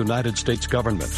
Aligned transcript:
United 0.00 0.36
States 0.36 0.66
government. 0.66 1.12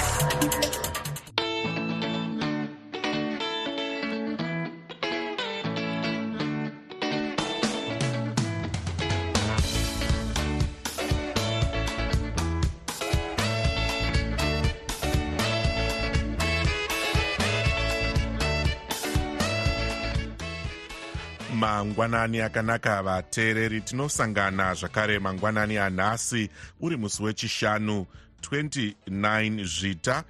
mangwanani 21.57 22.41
akanaka 22.41 23.03
vateereri 23.03 23.81
tinosangana 23.81 24.75
zvakare 24.75 25.19
mangwanani 25.19 25.79
anhasi 25.79 26.51
uri 26.81 26.97
musi 26.97 27.23
wechishanu 27.23 28.07
29 28.51 29.65
zvita 29.65 30.25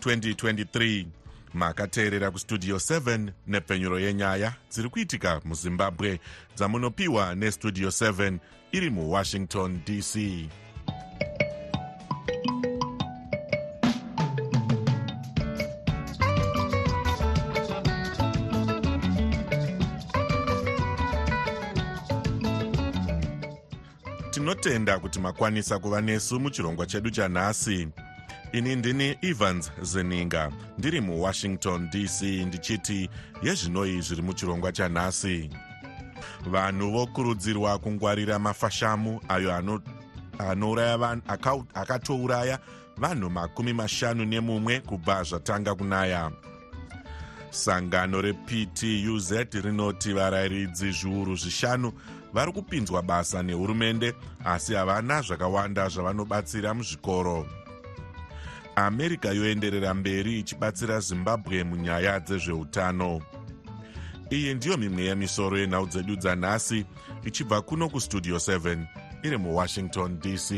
2023 0.00 1.06
makateerera 1.54 2.30
kustudio 2.30 2.76
7 2.76 3.32
nepfenyuro 3.46 3.98
yenyaya 4.00 4.54
dziri 4.70 4.88
kuitika 4.88 5.40
muzimbabwe 5.44 6.20
dzamunopiwa 6.56 7.34
nestudio 7.34 7.88
7 7.88 8.38
iri 8.72 8.90
muwashington 8.90 9.80
dc 9.84 10.14
tinotenda 24.36 24.98
kuti 24.98 25.20
makwanisa 25.20 25.78
kuva 25.78 26.00
nesu 26.00 26.40
muchirongwa 26.40 26.86
chedu 26.86 27.10
chanhasi. 27.10 27.88
Ini 28.52 28.76
ndini 28.76 29.18
evans 29.22 29.70
zeninga 29.82 30.52
ndiri 30.78 31.00
muwashington 31.00 31.90
dc 31.90 32.22
ndichiti 32.22 33.10
yezvinoi 33.42 34.00
zviri 34.00 34.22
muchirongwa 34.22 34.72
chanhasi. 34.72 35.50
Vanhu 36.46 36.90
vokurudzirwa 36.90 37.78
kungwarira 37.78 38.38
mafashamu 38.38 39.20
ayo 39.28 39.80
akatouraya 41.74 42.58
vanhu 42.96 43.30
makumi 43.30 43.72
mashanu 43.72 44.24
nemumwe 44.24 44.80
kubva 44.80 45.22
zvatanga 45.22 45.74
kunaya. 45.74 46.30
Sangano 47.50 48.20
reptuz 48.20 49.32
rinoti 49.52 50.12
varayiridzi 50.12 50.92
zviuru 50.92 51.36
zvishanu 51.36 51.92
vari 52.36 52.52
kupinzwa 52.52 53.02
basa 53.02 53.42
nehurumende 53.42 54.14
asi 54.44 54.74
havana 54.74 55.22
zvakawanda 55.22 55.88
zvavanobatsira 55.88 56.74
muzvikoro. 56.74 57.46
America 58.76 59.24
yoenderera 59.34 59.94
mberi 59.94 60.38
ichibatsira 60.38 61.00
zimbabwe 61.00 61.64
munyaya 61.64 62.20
dzezveutano. 62.20 63.20
Iyi 64.30 64.54
ndiyo 64.54 64.76
mimwe 64.76 65.02
yemisoro 65.02 65.58
yenhau 65.58 65.86
dzedu 65.86 66.16
dzanhasi 66.16 66.84
ichibva 67.24 67.62
kuno 67.62 67.88
kustudio 67.88 68.36
7 68.36 68.86
iri 69.22 69.36
muwashington 69.36 70.20
dc 70.20 70.50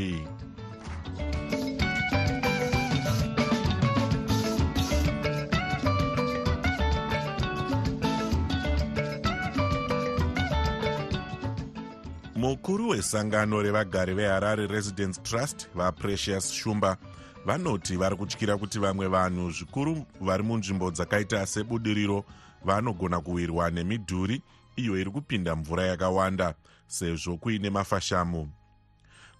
mukuru 12.38 12.88
wesangano 12.88 13.62
revagari 13.62 14.14
veharare 14.14 14.66
residence 14.66 15.20
trust 15.22 15.68
vaprecious 15.74 16.52
shumba 16.52 16.96
vanoti 17.44 17.96
vari 17.96 18.16
kutyira 18.16 18.56
kuti 18.56 18.78
vamwe 18.78 19.06
vanhu 19.08 19.50
zvikuru 19.50 20.06
vari 20.20 20.42
munzvimbo 20.42 20.90
dzakaita 20.90 21.46
sebudiriro 21.46 22.24
vanogona 22.64 23.20
kuwirwa 23.20 23.70
nemidhuri 23.70 24.42
iyo 24.76 24.98
iri 24.98 25.10
kupinda 25.10 25.56
mvura 25.56 25.86
yakawanda 25.86 26.54
sezvo 26.86 27.36
kuine 27.36 27.70
mafashamu. 27.70 28.50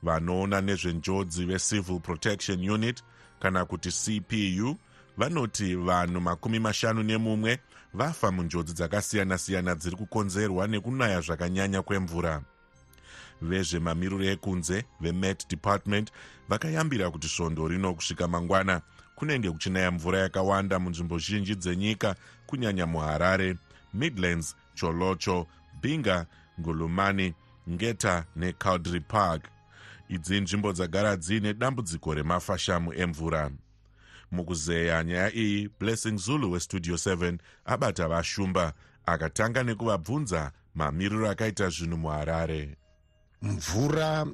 Vanoona 0.03 0.61
nezvenjodzi 0.61 1.45
vecivil 1.45 2.01
protection 2.01 2.71
unit 2.71 3.03
kana 3.41 3.65
kuti 3.65 3.91
cpu 3.91 4.77
vanoti 5.17 5.75
vanhu 5.75 6.21
makumi 6.21 6.59
mashanu 6.59 7.03
nemumwe 7.03 7.59
vafa 7.95 8.31
munjodzi 8.33 8.73
dzakasiyana-siyana 8.73 9.75
dziri 9.75 9.97
kukonzerwa 9.97 10.67
nekunaya 10.67 11.21
zvakanyanya 11.21 11.83
kwemvura 11.83 12.43
vezvemamiriro 13.43 14.25
ekunze 14.25 14.85
vemet 15.01 15.49
department 15.49 16.13
vakayambira 16.49 17.11
kuti 17.11 17.29
svondo 17.29 17.69
rino 17.69 17.95
kusvika 17.95 18.29
mangwana 18.29 18.81
kunenge 19.15 19.51
kuchinaya 19.51 19.91
mvura 19.91 20.19
yakawanda 20.19 20.79
munzvimbo 20.79 21.19
zhinji 21.19 21.55
dzenyika 21.55 22.15
kunyanya 22.47 22.87
muharare 22.87 23.57
midlands 23.95 24.57
cholocho 24.75 25.47
binga 25.83 26.27
ngulumani 26.61 27.35
ngeta 27.71 28.25
necaudry 28.37 29.01
park. 29.01 29.43
Idzi 30.09 30.41
nzvimbo 30.41 30.73
dzagara 30.73 31.17
dziine 31.17 31.55
dambudziko 31.55 32.15
remafashamu 32.15 32.95
emvura. 32.95 33.51
Mukuzeya 34.31 35.05
nyaya 35.05 35.35
iyi 35.35 35.71
blessing 35.81 36.17
zulu 36.17 36.53
westudio 36.53 36.95
7 36.95 37.39
abata 37.65 38.09
vashumba 38.09 38.73
akatanga 39.07 39.63
nekuvabvunza 39.63 40.53
mamiriro 40.75 41.31
akaita 41.31 41.69
zvinhu 41.69 41.97
muharare 41.97 42.77
mvura 43.43 44.27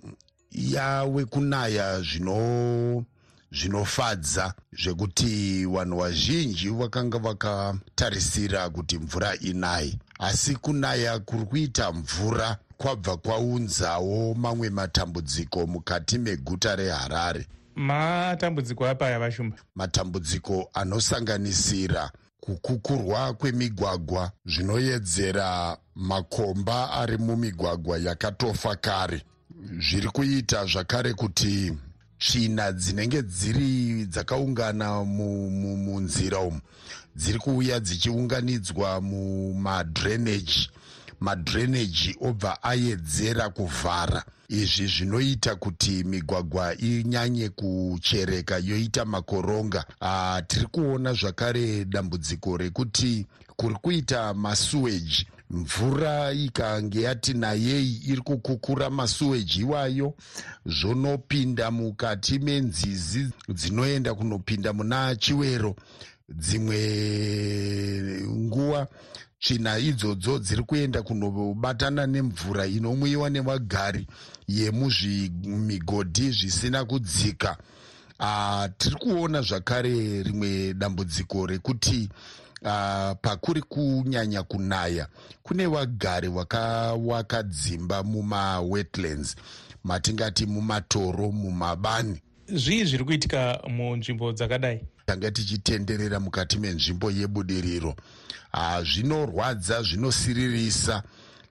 yave 0.51 1.25
kunaya 1.25 2.01
zvino 2.01 3.05
zvinofadza 3.53 4.55
zvekuti 4.73 5.67
vanhu 5.67 5.99
vazhinji 5.99 6.69
vakanga 6.71 7.19
vakatarisira 7.19 8.71
kuti 8.71 8.99
mvura 8.99 9.37
inaye. 9.37 9.99
Asi 10.19 10.57
kunaya 10.57 11.19
kuri 11.19 11.45
kuita 11.45 11.93
mvura 11.93 12.57
kwabva 12.77 13.17
kwaunzawo 13.17 14.35
mamwe 14.35 14.71
matambudziko 14.71 15.67
mukati 15.67 16.19
meguta 16.19 16.77
reharare. 16.77 17.47
Matambudziko 17.75 18.87
apaya 18.87 19.19
vashumba 19.19 19.57
matambudziko 19.75 20.71
anosanganisira 20.75 22.11
kukukurwa 22.45 23.35
kwemigwagwa 23.35 24.33
zvinoyedzera 24.47 25.77
makomba 25.95 26.91
ari 26.93 27.17
mumigwagwa 27.19 27.99
yakatofa 27.99 28.77
kare. 28.77 29.23
Zviri 29.81 30.09
kuita 30.09 30.67
zvakare 30.67 31.15
kuti 31.15 31.73
tsvina 32.19 32.73
dzinenge 32.73 33.23
dziri 33.23 34.07
dzakaungana 34.07 35.05
munzira 35.05 36.39
umu 36.39 36.61
dziri 37.17 37.39
kuuya 37.39 37.81
dzichiunganidzwa 37.81 39.01
mumadreneji 39.01 40.71
madreneji 41.25 42.17
obva 42.21 42.63
ayedzera 42.63 43.49
kuvhara. 43.49 44.25
Izvi 44.49 44.87
zvinoita 44.87 45.55
kuti 45.57 46.05
migwagwa 46.05 46.77
inyanye 46.79 47.49
kuchereka 47.49 48.59
yoita 48.59 49.05
makoronga. 49.05 49.85
Uh, 50.01 50.47
tiri 50.47 50.67
kuona 50.67 51.13
zvakare 51.13 51.85
dambudziko 51.85 52.57
rekuti 52.57 53.27
kuri 53.57 53.75
kuita 53.75 54.35
masuweji 54.35 55.27
mvura 55.51 56.33
ikange 56.33 57.03
yati 57.03 57.35
nayei 57.35 58.01
iri 58.07 58.21
kukukura 58.21 58.91
masuweji 58.91 59.61
iwayo 59.61 60.15
zvonopinda 60.67 61.71
mukati 61.71 62.39
menzizi 62.39 63.29
dzinoenda 63.49 64.15
kunopinda 64.15 64.73
muna 64.73 65.17
chiwero. 65.17 65.77
Dzimwe 66.29 66.79
nguva 68.29 68.87
tsvina 69.45 69.79
idzodzo 69.79 70.39
dziri 70.39 70.63
kuenda 70.63 71.03
kunobatana 71.03 72.07
nemvura 72.07 72.67
inomwiwa 72.67 73.31
nevagari 73.31 74.07
yemuzvimigodhi 74.49 76.31
zvisina 76.31 76.85
kudzika. 76.85 77.57
Uh, 78.21 78.65
tiri 78.79 78.97
kuona 78.97 79.43
zvakare 79.43 80.23
rimwe 80.23 80.75
dambudziko 80.75 81.47
rekuti 81.47 82.09
uh, 82.63 83.13
pakuri 83.21 83.63
kunyanya 83.63 84.43
kunaya 84.43 85.09
kune 85.43 85.67
vagari 85.67 86.29
vakawaka 86.29 87.43
dzimba 87.43 88.03
mumawetlands 88.03 89.37
matingati 89.85 90.47
mumatoro 90.47 91.33
mumabani. 91.33 92.21
Zvii 92.49 92.85
zviri 92.85 93.05
kuitika 93.05 93.61
munzvimbo 93.69 94.33
dzakadai? 94.33 94.81
Tanga 95.07 95.31
tichitenderera 95.31 96.21
mukati 96.21 96.59
menzvimbo 96.59 97.11
yebudiriro 97.11 97.97
zvinorwadza 98.83 99.83
zvinosiririsa 99.83 101.03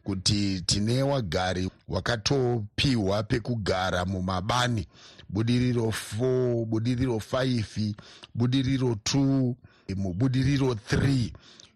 kuti 0.03 0.61
tine 0.61 1.03
wagari 1.03 1.69
wakatopiwa 1.87 3.23
pekugara 3.23 4.05
mumabani. 4.05 4.87
Budiriro 5.29 5.93
4 6.19 6.65
budiriro 6.65 7.15
5 7.15 7.93
budiriro 8.35 8.87
2 8.87 9.53
mubudiriro 9.95 10.67
3 10.73 11.31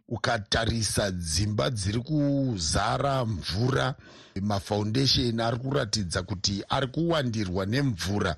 ukatarisa 0.07 1.11
dzimba 1.11 1.69
dziri 1.69 1.99
kuzara 1.99 3.25
mvura. 3.25 3.95
Mafoundation 4.41 5.39
ari 5.39 5.57
kuratidza 5.57 6.23
kuti 6.23 6.63
ari 6.69 6.87
kuwandirwa 6.87 7.65
nemvura 7.65 8.35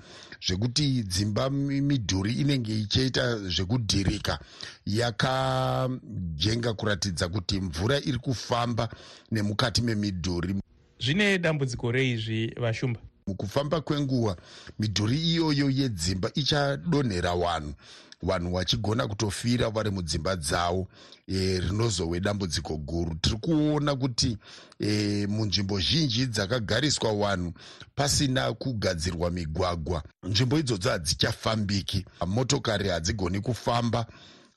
zvekuti 0.47 1.03
dzimba 1.03 1.49
midhuri 1.49 2.33
inenge 2.33 2.79
ichiita 2.79 3.37
zvekudhirika. 3.37 4.39
Yakajenga 4.85 6.73
kuratidza 6.73 7.27
kuti 7.27 7.61
mvura 7.61 7.97
iri 7.97 8.17
kufamba 8.17 8.89
nemukati 9.31 9.81
memidhuri. 9.81 10.55
Zvine 10.99 11.37
dambudziko 11.37 11.91
reizvi 11.91 12.53
vashumba? 12.61 12.99
Mukufamba 13.27 13.81
kwenguva 13.81 14.37
midhuri 14.79 15.17
iyoyo 15.17 15.69
yedzimba 15.69 16.31
ichadonhera 16.35 17.35
vanhu 17.35 17.73
vanhu 18.21 18.53
vachigona 18.53 19.07
kutofira 19.07 19.69
vari 19.69 19.89
mudzimba 19.89 20.35
dzavo 20.35 20.87
e, 21.27 21.59
rinozove 21.59 22.19
dambudziko 22.19 22.77
guru. 22.77 23.15
Tiri 23.15 23.37
kuona 23.37 23.95
kuti 23.95 24.37
e, 24.79 25.27
munzvimbo 25.27 25.79
zhinji 25.79 26.25
dzakagariswa 26.25 27.13
vanhu 27.13 27.53
pasina 27.95 28.53
kugadzirwa 28.53 29.31
migwagwa. 29.31 30.03
Nzvimbo 30.23 30.59
idzodzo 30.59 30.89
hadzichafambiki 30.89 32.05
motokari 32.27 32.89
hadzigoni 32.89 33.41
kufamba. 33.41 34.05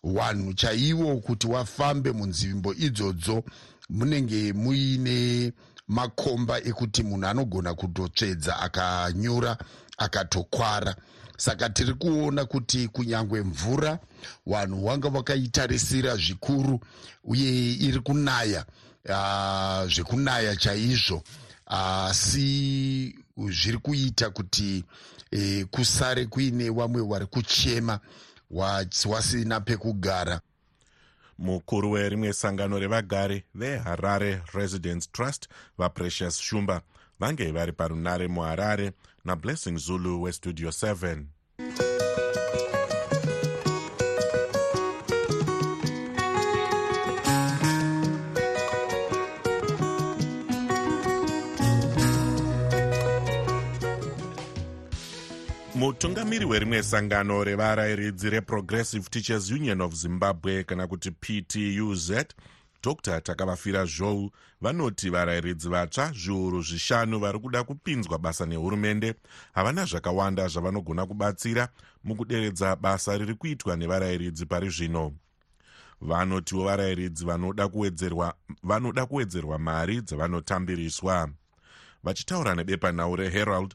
Vanhu 0.05 0.55
chaivo 0.55 1.17
kuti 1.17 1.47
wafambe 1.47 2.13
munzvimbo 2.13 2.75
idzodzo 2.75 3.45
munenge 3.91 4.53
muine 4.53 5.53
makomba 5.89 6.59
ekuti 6.65 7.03
munhu 7.03 7.27
anogona 7.27 7.75
kutotsvedza 7.75 8.59
akanyura 8.59 9.57
akatokwara. 10.03 10.97
Saka 11.37 11.71
tiri 11.71 11.95
kuona 11.95 12.45
kuti 12.45 12.89
kunyange 12.89 13.43
mvura 13.43 13.99
vanhu 14.47 14.87
vanga 14.87 15.09
vakaitarisira 15.09 16.17
zvikuru 16.17 16.81
uye 17.25 17.73
iri 17.73 18.01
kunaya 18.01 18.65
uh, 19.09 19.91
zvekunaya 19.93 20.57
chaizvo. 20.57 21.23
Asi 21.67 23.15
uh, 23.37 23.51
zviri 23.51 23.79
kuita 23.79 24.31
kuti 24.31 24.85
uh, 25.33 25.63
kusare 25.71 26.27
kuine 26.27 26.71
vamwe 26.71 27.03
vari 27.03 27.27
kuchema 27.27 28.01
wasina 29.07 29.61
pekugara. 29.61 30.41
Mukuru 31.39 31.91
werimwe 31.91 32.33
sangano 32.33 32.79
revagari 32.79 33.45
veharare 33.55 34.43
residence 34.55 35.09
trust 35.13 35.49
vaprecious 35.79 36.41
shumba 36.41 36.83
vange 37.21 37.53
vari 37.53 37.73
parunare 37.73 38.29
muharare 38.29 38.93
nablessing 39.25 39.79
zulu 39.79 40.23
westudio 40.23 40.69
7 40.71 41.25
mutungamiri 55.75 56.45
werimwe 56.45 56.83
sangano 56.83 57.45
revarayiridzi 57.45 58.31
reprogressive 58.31 59.09
teachers 59.11 59.51
union 59.51 59.81
of 59.81 59.95
zimbabwe 59.95 60.65
kana 60.65 60.87
kuti 60.87 61.11
ptuz 61.11 62.11
dr. 62.83 63.21
Takavafira 63.21 63.85
zhou 63.85 64.31
vanoti 64.61 65.11
varayiridzi 65.11 65.69
vatsva 65.69 66.13
zviuru 66.13 66.63
zvishanu 66.63 67.19
vari 67.19 67.39
kuda 67.39 67.65
kupinzwa 67.65 68.19
basa 68.19 68.47
nehurumende. 68.47 69.15
Havana 69.53 69.85
zvakawanda 69.85 70.49
zvavanogona 70.49 71.07
kubatsira 71.07 71.69
mukuderedza 72.05 72.77
basa 72.77 73.19
riri 73.19 73.35
kuitwa 73.35 73.77
nevarayiridzi 73.77 74.47
pari 74.47 74.71
zvino. 74.71 75.13
Vanotiwo 76.01 76.65
varayiridzi 76.65 77.25
vanoda 78.63 79.07
kuwedzerwa 79.07 79.59
mari 79.59 80.01
dzavanotambiriswa. 80.01 81.29
Vachitaura 82.03 82.55
nebepanhau 82.55 83.17
reherald 83.17 83.75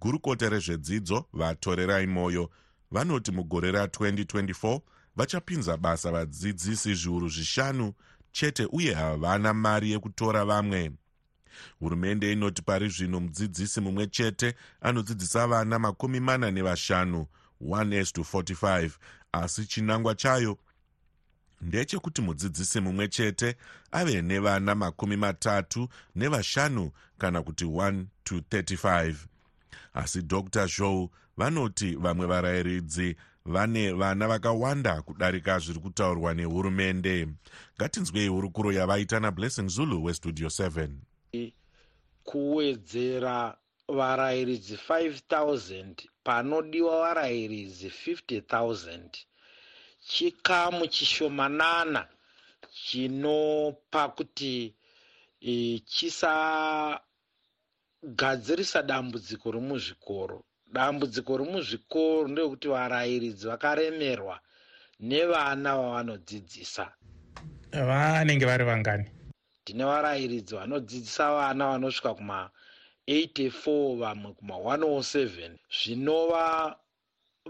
gurukota 0.00 0.48
rezvedzidzo 0.48 1.24
vatorerai 1.32 2.06
mwoyo 2.06 2.50
vanoti 2.90 3.32
mugore 3.32 3.72
ra2024 3.72 4.80
vachapinza 5.16 5.76
basa 5.76 6.12
vadzidzisi 6.12 6.94
zviuru 6.94 7.28
zvishanu 7.28 7.92
chete 8.32 8.68
uye 8.72 8.94
havana 8.94 9.54
mari 9.54 9.90
yekutora 9.90 10.44
vamwe. 10.44 10.92
Hurumende 11.80 12.32
inoti 12.32 12.62
pari 12.62 12.88
zvino 12.88 13.20
mudzidzisi 13.20 13.80
mumwe 13.80 14.06
chete 14.06 14.54
anodzidzisa 14.80 15.46
vana 15.46 15.78
makumi 15.78 16.20
mana 16.20 16.50
nevashanu 16.50 17.26
145 17.62 18.90
asi 19.32 19.66
chinangwa 19.66 20.14
chayo 20.14 20.58
ndechekuti 21.60 22.22
mudzidzisi 22.22 22.80
mumwe 22.80 23.08
chete 23.08 23.56
ave 23.92 24.22
nevana 24.22 24.74
makumi 24.74 25.16
matatu 25.16 25.88
nevashanu 26.14 26.90
kana 27.18 27.42
kuti 27.42 27.64
1 27.64 28.04
to 28.24 28.36
35 28.36 29.14
asi 29.94 30.22
dr 30.22 30.68
show 30.68 31.10
vanoti 31.36 31.96
vamwe 31.96 32.26
varayiridzi 32.26 33.16
vane 33.44 33.92
vana 33.92 34.28
vakawanda 34.28 35.02
kudarika 35.02 35.58
zviri 35.58 35.80
kutaurwa 35.80 36.34
nehurumende. 36.34 37.28
Ngatinzwei 37.76 38.28
hurukuro 38.28 38.72
yavaita 38.72 39.20
nablessing 39.20 39.68
zulu 39.68 40.04
westudio 40.04 40.48
7 40.48 40.88
kuwedzera 42.24 43.56
varayiridzi 43.88 44.76
5000 44.88 45.94
panodiwa 46.24 47.00
varayiridzi 47.00 47.88
50000 47.88 49.00
chikamu 50.00 50.86
chishomanana 50.86 52.08
chinopa 52.84 54.08
kuti 54.08 54.74
e, 55.40 55.78
chisa 55.78 57.00
gadzirisa 58.02 58.82
dambudziko 58.82 59.50
remuzvikoro 59.52 60.44
dambudziko 60.72 61.36
remuzvikoro 61.38 62.28
ndeyekuti 62.28 62.68
varayiridzi 62.68 63.44
vakaremerwa 63.50 64.36
nevana 65.00 65.70
vavanodzidzisa. 65.80 66.84
Vanenge 67.88 68.46
vari 68.46 68.64
vangani. 68.64 69.06
Tine 69.64 69.84
varayiridzi 69.84 70.54
vanodzidzisa 70.54 71.34
vana 71.36 71.64
vanosvika 71.70 72.10
kuma84 72.18 73.98
vamwe 74.00 74.30
kuma107 74.38 75.20
zvinova 75.76 76.44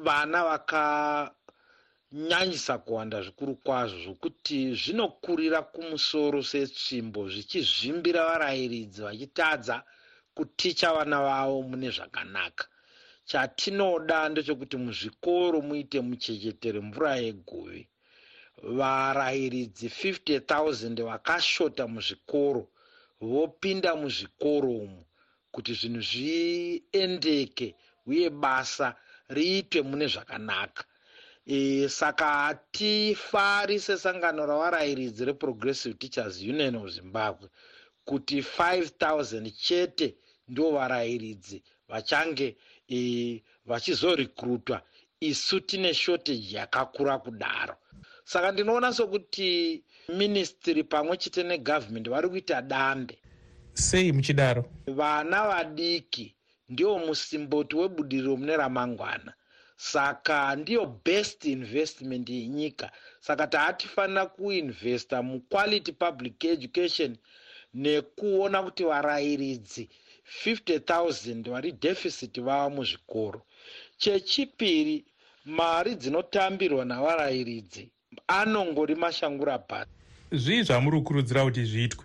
vana 0.06 0.38
vakanyanyisa 0.48 2.74
kuwanda 2.84 3.16
zvikuru 3.22 3.54
kwazvo 3.64 3.98
zvokuti 4.04 4.58
zvinokurira 4.80 5.60
kumusoro 5.62 6.42
setsvimbo 6.42 7.20
zvichizvimbira 7.32 8.20
varayiridzi 8.30 9.00
vachitadza 9.02 9.76
kuticha 10.34 10.88
vana 10.96 11.18
vavo 11.26 11.62
mune 11.68 11.90
zvakanaka 11.96 12.64
chatinoda 13.30 14.18
ndechekuti 14.28 14.76
muzvikoro 14.84 15.56
muite 15.68 15.98
muchechetere 16.08 16.78
mvura 16.86 17.12
yeguvi 17.24 17.82
varayiridzi 18.78 19.86
50 19.88 20.38
000 20.38 21.04
vakashota 21.10 21.82
muzvikoro 21.94 22.62
vopinda 23.30 23.90
muzvikoro 24.02 24.70
umu 24.84 25.00
kuti 25.54 25.72
zvinhu 25.78 26.02
zviendeke 26.10 27.68
uye 28.10 28.26
basa 28.42 28.88
riitwe 29.36 29.80
mune 29.88 30.06
zvakanaka. 30.14 30.82
E, 31.56 31.88
saka 31.98 32.26
hatifari 32.42 33.76
sesangano 33.86 34.40
ravarayiridzi 34.50 35.22
reprogressive 35.30 35.94
teachers 36.00 36.36
union 36.52 36.74
of 36.80 36.86
zimbabwe 36.96 37.46
kuti 38.08 38.36
5000 38.40 39.50
chete 39.64 40.06
ndo 40.48 40.64
varayiridzi 40.76 41.58
vachange 41.88 42.56
e, 42.90 43.42
vachizorekrutwa 43.66 44.82
isu 45.20 45.60
tine 45.60 45.94
shotage 45.94 46.56
yakakura 46.56 47.18
kudaro. 47.18 47.76
Saka 48.24 48.52
ndinoona 48.52 48.92
sokuti 48.92 49.82
ministry 50.08 50.84
pamwe 50.84 51.16
chete 51.16 51.42
negavhmendi 51.42 52.10
vari 52.10 52.28
kuita 52.28 52.62
dambe 52.62 53.18
sei 53.74 54.12
muchidaro? 54.12 54.64
Vana 54.86 55.46
vadiki 55.48 56.34
ndio 56.68 56.98
musimboti 56.98 57.76
webudiriro 57.76 58.36
mune 58.36 58.56
ramangwana. 58.56 59.32
Saka 59.76 60.56
ndiyo 60.56 61.00
best 61.04 61.44
investment 61.44 62.28
yenyika. 62.30 62.90
Saka 63.20 63.46
taatifanira 63.46 64.26
kuinvesta 64.26 65.22
muquality 65.22 65.92
public 65.92 66.44
education 66.44 67.16
nekuona 67.74 68.62
kuti 68.62 68.84
varayiridzi 68.84 69.88
50 70.44 71.50
vari 71.50 71.72
deficit 71.72 72.40
vava 72.40 72.68
muzvikoro. 72.70 73.42
Chechipiri 73.98 75.04
mari 75.44 75.94
dzinotambirwa 75.94 76.84
navarayiridzi 76.84 77.90
anongori 78.26 78.94
mashangura 78.94 79.58
bhasi 79.58 79.90
zvii 80.32 80.62
zvamuri 80.62 80.96
kukurudzira 80.98 81.44
kuti 81.44 81.64
zviitwe? 81.64 82.04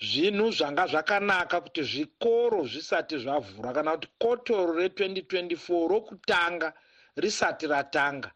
Zvinhu 0.00 0.52
zvanga 0.52 0.86
zvakanaka 0.86 1.60
kuti 1.60 1.82
zvikoro 1.82 2.66
zvisati 2.66 3.18
zvavhura 3.18 3.72
kana 3.72 3.90
kuti 3.92 4.08
kotoro 4.22 4.72
re2024 4.80 5.88
rokutanga 5.88 6.72
risati 7.16 7.66
ratanga 7.66 8.30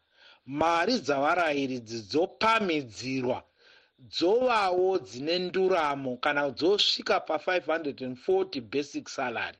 mari 0.45 0.93
dzavarayiridzi 1.05 1.97
dzopamidzirwa 2.09 3.43
dzovawo 3.99 4.99
dzine 4.99 5.39
nduramo 5.39 6.17
kana 6.17 6.49
dzosvika 6.51 7.17
pa540 7.27 8.61
basic 8.61 9.09
salary. 9.09 9.57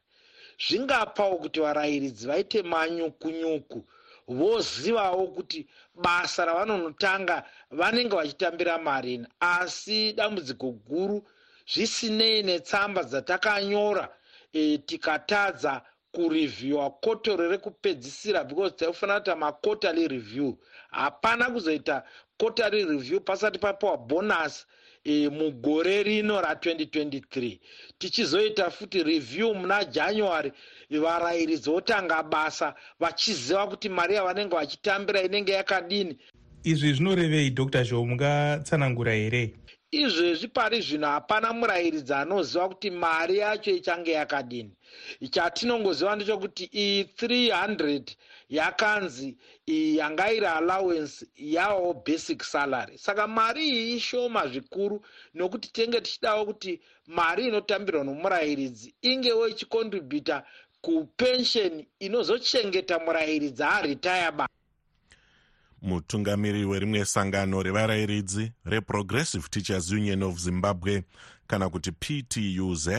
Zvingapawo 0.60 1.38
kuti 1.38 1.60
varayiridzi 1.60 2.28
vaite 2.28 2.64
manyukunyuku 2.64 3.80
vozivawo 4.28 5.28
kuti 5.28 5.68
basa 5.96 6.46
ravanonotanga 6.46 7.44
vanenge 7.72 8.16
vachitambira 8.16 8.78
marini 8.78 9.28
asi 9.40 10.14
dambudziko 10.14 10.72
guru 10.72 11.24
zvisinei 11.72 12.44
netsamba 12.44 13.04
dzatakanyora 13.04 14.06
e, 14.54 14.78
tikatadza 14.78 15.82
kurevhiewa 16.12 16.90
kotoro 16.92 17.50
rekupedzisira 17.50 18.44
because 18.44 18.76
taifanira 18.76 19.20
kuita 19.20 19.36
maquarterly 19.36 20.08
review. 20.08 20.58
Hapana 20.92 21.50
kuzoita 21.50 22.04
quarterly 22.40 22.86
review 22.86 23.20
pasati 23.20 23.60
papiwa 23.60 23.98
bonus 23.98 24.66
e, 25.04 25.30
mugore 25.30 26.04
rino 26.04 26.42
ra2023 26.42 27.60
tichizoita 27.98 28.72
futi 28.72 29.04
review 29.04 29.54
muna 29.54 29.84
january 29.86 30.52
varayiridzi 30.90 31.70
votanga 31.70 32.24
basa 32.24 32.76
vachiziva 33.00 33.68
kuti 33.68 33.90
mari 33.90 34.16
yavanenge 34.16 34.56
vachitambira 34.56 35.22
inenge 35.22 35.52
yakadini. 35.52 36.18
Izvi 36.64 36.94
zvinorevei 36.94 37.50
dr 37.50 37.84
zhou 37.84 38.06
mungatsanangura 38.06 39.14
here 39.14 39.54
izvezvi 39.92 40.48
pari 40.48 40.82
zvino 40.82 41.08
hapana 41.08 41.54
murayiridzi 41.54 42.14
anoziva 42.14 42.70
kuti 42.70 42.90
mari 42.92 43.38
yacho 43.38 43.72
ichange 43.72 44.12
yakadini. 44.12 44.74
Chatinongoziva 45.34 46.16
ndechokuti 46.16 46.64
iyi 46.84 47.04
300 47.04 48.16
yakanzi 48.50 49.38
yanga 49.68 50.32
iri 50.32 50.46
allowance 50.46 51.26
yavawo 51.36 51.94
basic 52.06 52.44
salary. 52.44 52.98
Saka 52.98 53.28
mari 53.28 53.70
iyi 53.70 53.96
ishoma 53.98 54.48
zvikuru 54.48 55.02
nokuti 55.34 55.68
tenge 55.72 56.02
tichidawo 56.02 56.46
kuti 56.46 56.82
mari 57.08 57.48
inotambirwa 57.48 58.04
nomurayiridzi 58.04 58.96
ingewo 59.02 59.48
ichikontributa 59.48 60.44
kupensheni 60.82 61.88
inozochengeta 62.00 63.00
murayiridzi 63.00 63.64
aritaya 63.64 64.32
ba 64.32 64.46
mutungamiri 65.82 66.66
werimwe 66.66 67.06
sangano 67.06 67.64
revarayiridzi 67.64 68.52
reprogressive 68.66 69.48
teachers 69.50 69.92
union 69.92 70.24
of 70.24 70.40
zimbabwe 70.40 71.04
kana 71.48 71.70
kuti 71.70 71.92
ptuz 71.92 72.90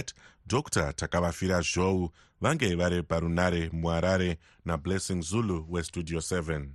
dr 0.46 0.92
takavafira 0.92 1.60
zhou 1.60 2.10
vange 2.40 2.75
vari 2.75 3.02
parunare 3.02 3.70
muharare 3.72 4.38
nablessing 4.64 5.22
zulu 5.22 5.66
westudio 5.70 6.18
7 6.18 6.66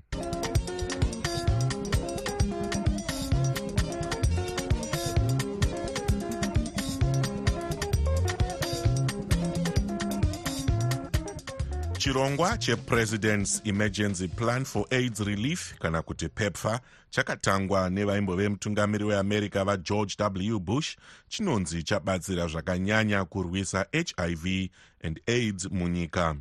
chirongwa 12.05 12.57
chepresident's 12.57 13.62
emergency 13.65 14.27
plan 14.27 14.63
for 14.63 14.85
aids 14.91 15.19
relief 15.19 15.74
kana 15.79 16.01
kuti 16.01 16.29
pepfa 16.29 16.79
chakatangwa 17.09 17.89
nevaimbove 17.89 18.50
mutungamiri 18.50 19.03
weamerica 19.03 19.65
vageorge 19.65 20.15
w. 20.17 20.59
Bush 20.59 20.97
chinonzi 21.27 21.83
chabatsira 21.83 22.47
zvakanyanya 22.47 23.25
kurwisa 23.25 23.85
hiv 23.91 24.69
and 25.03 25.21
aids 25.27 25.67
munyika. 25.71 26.35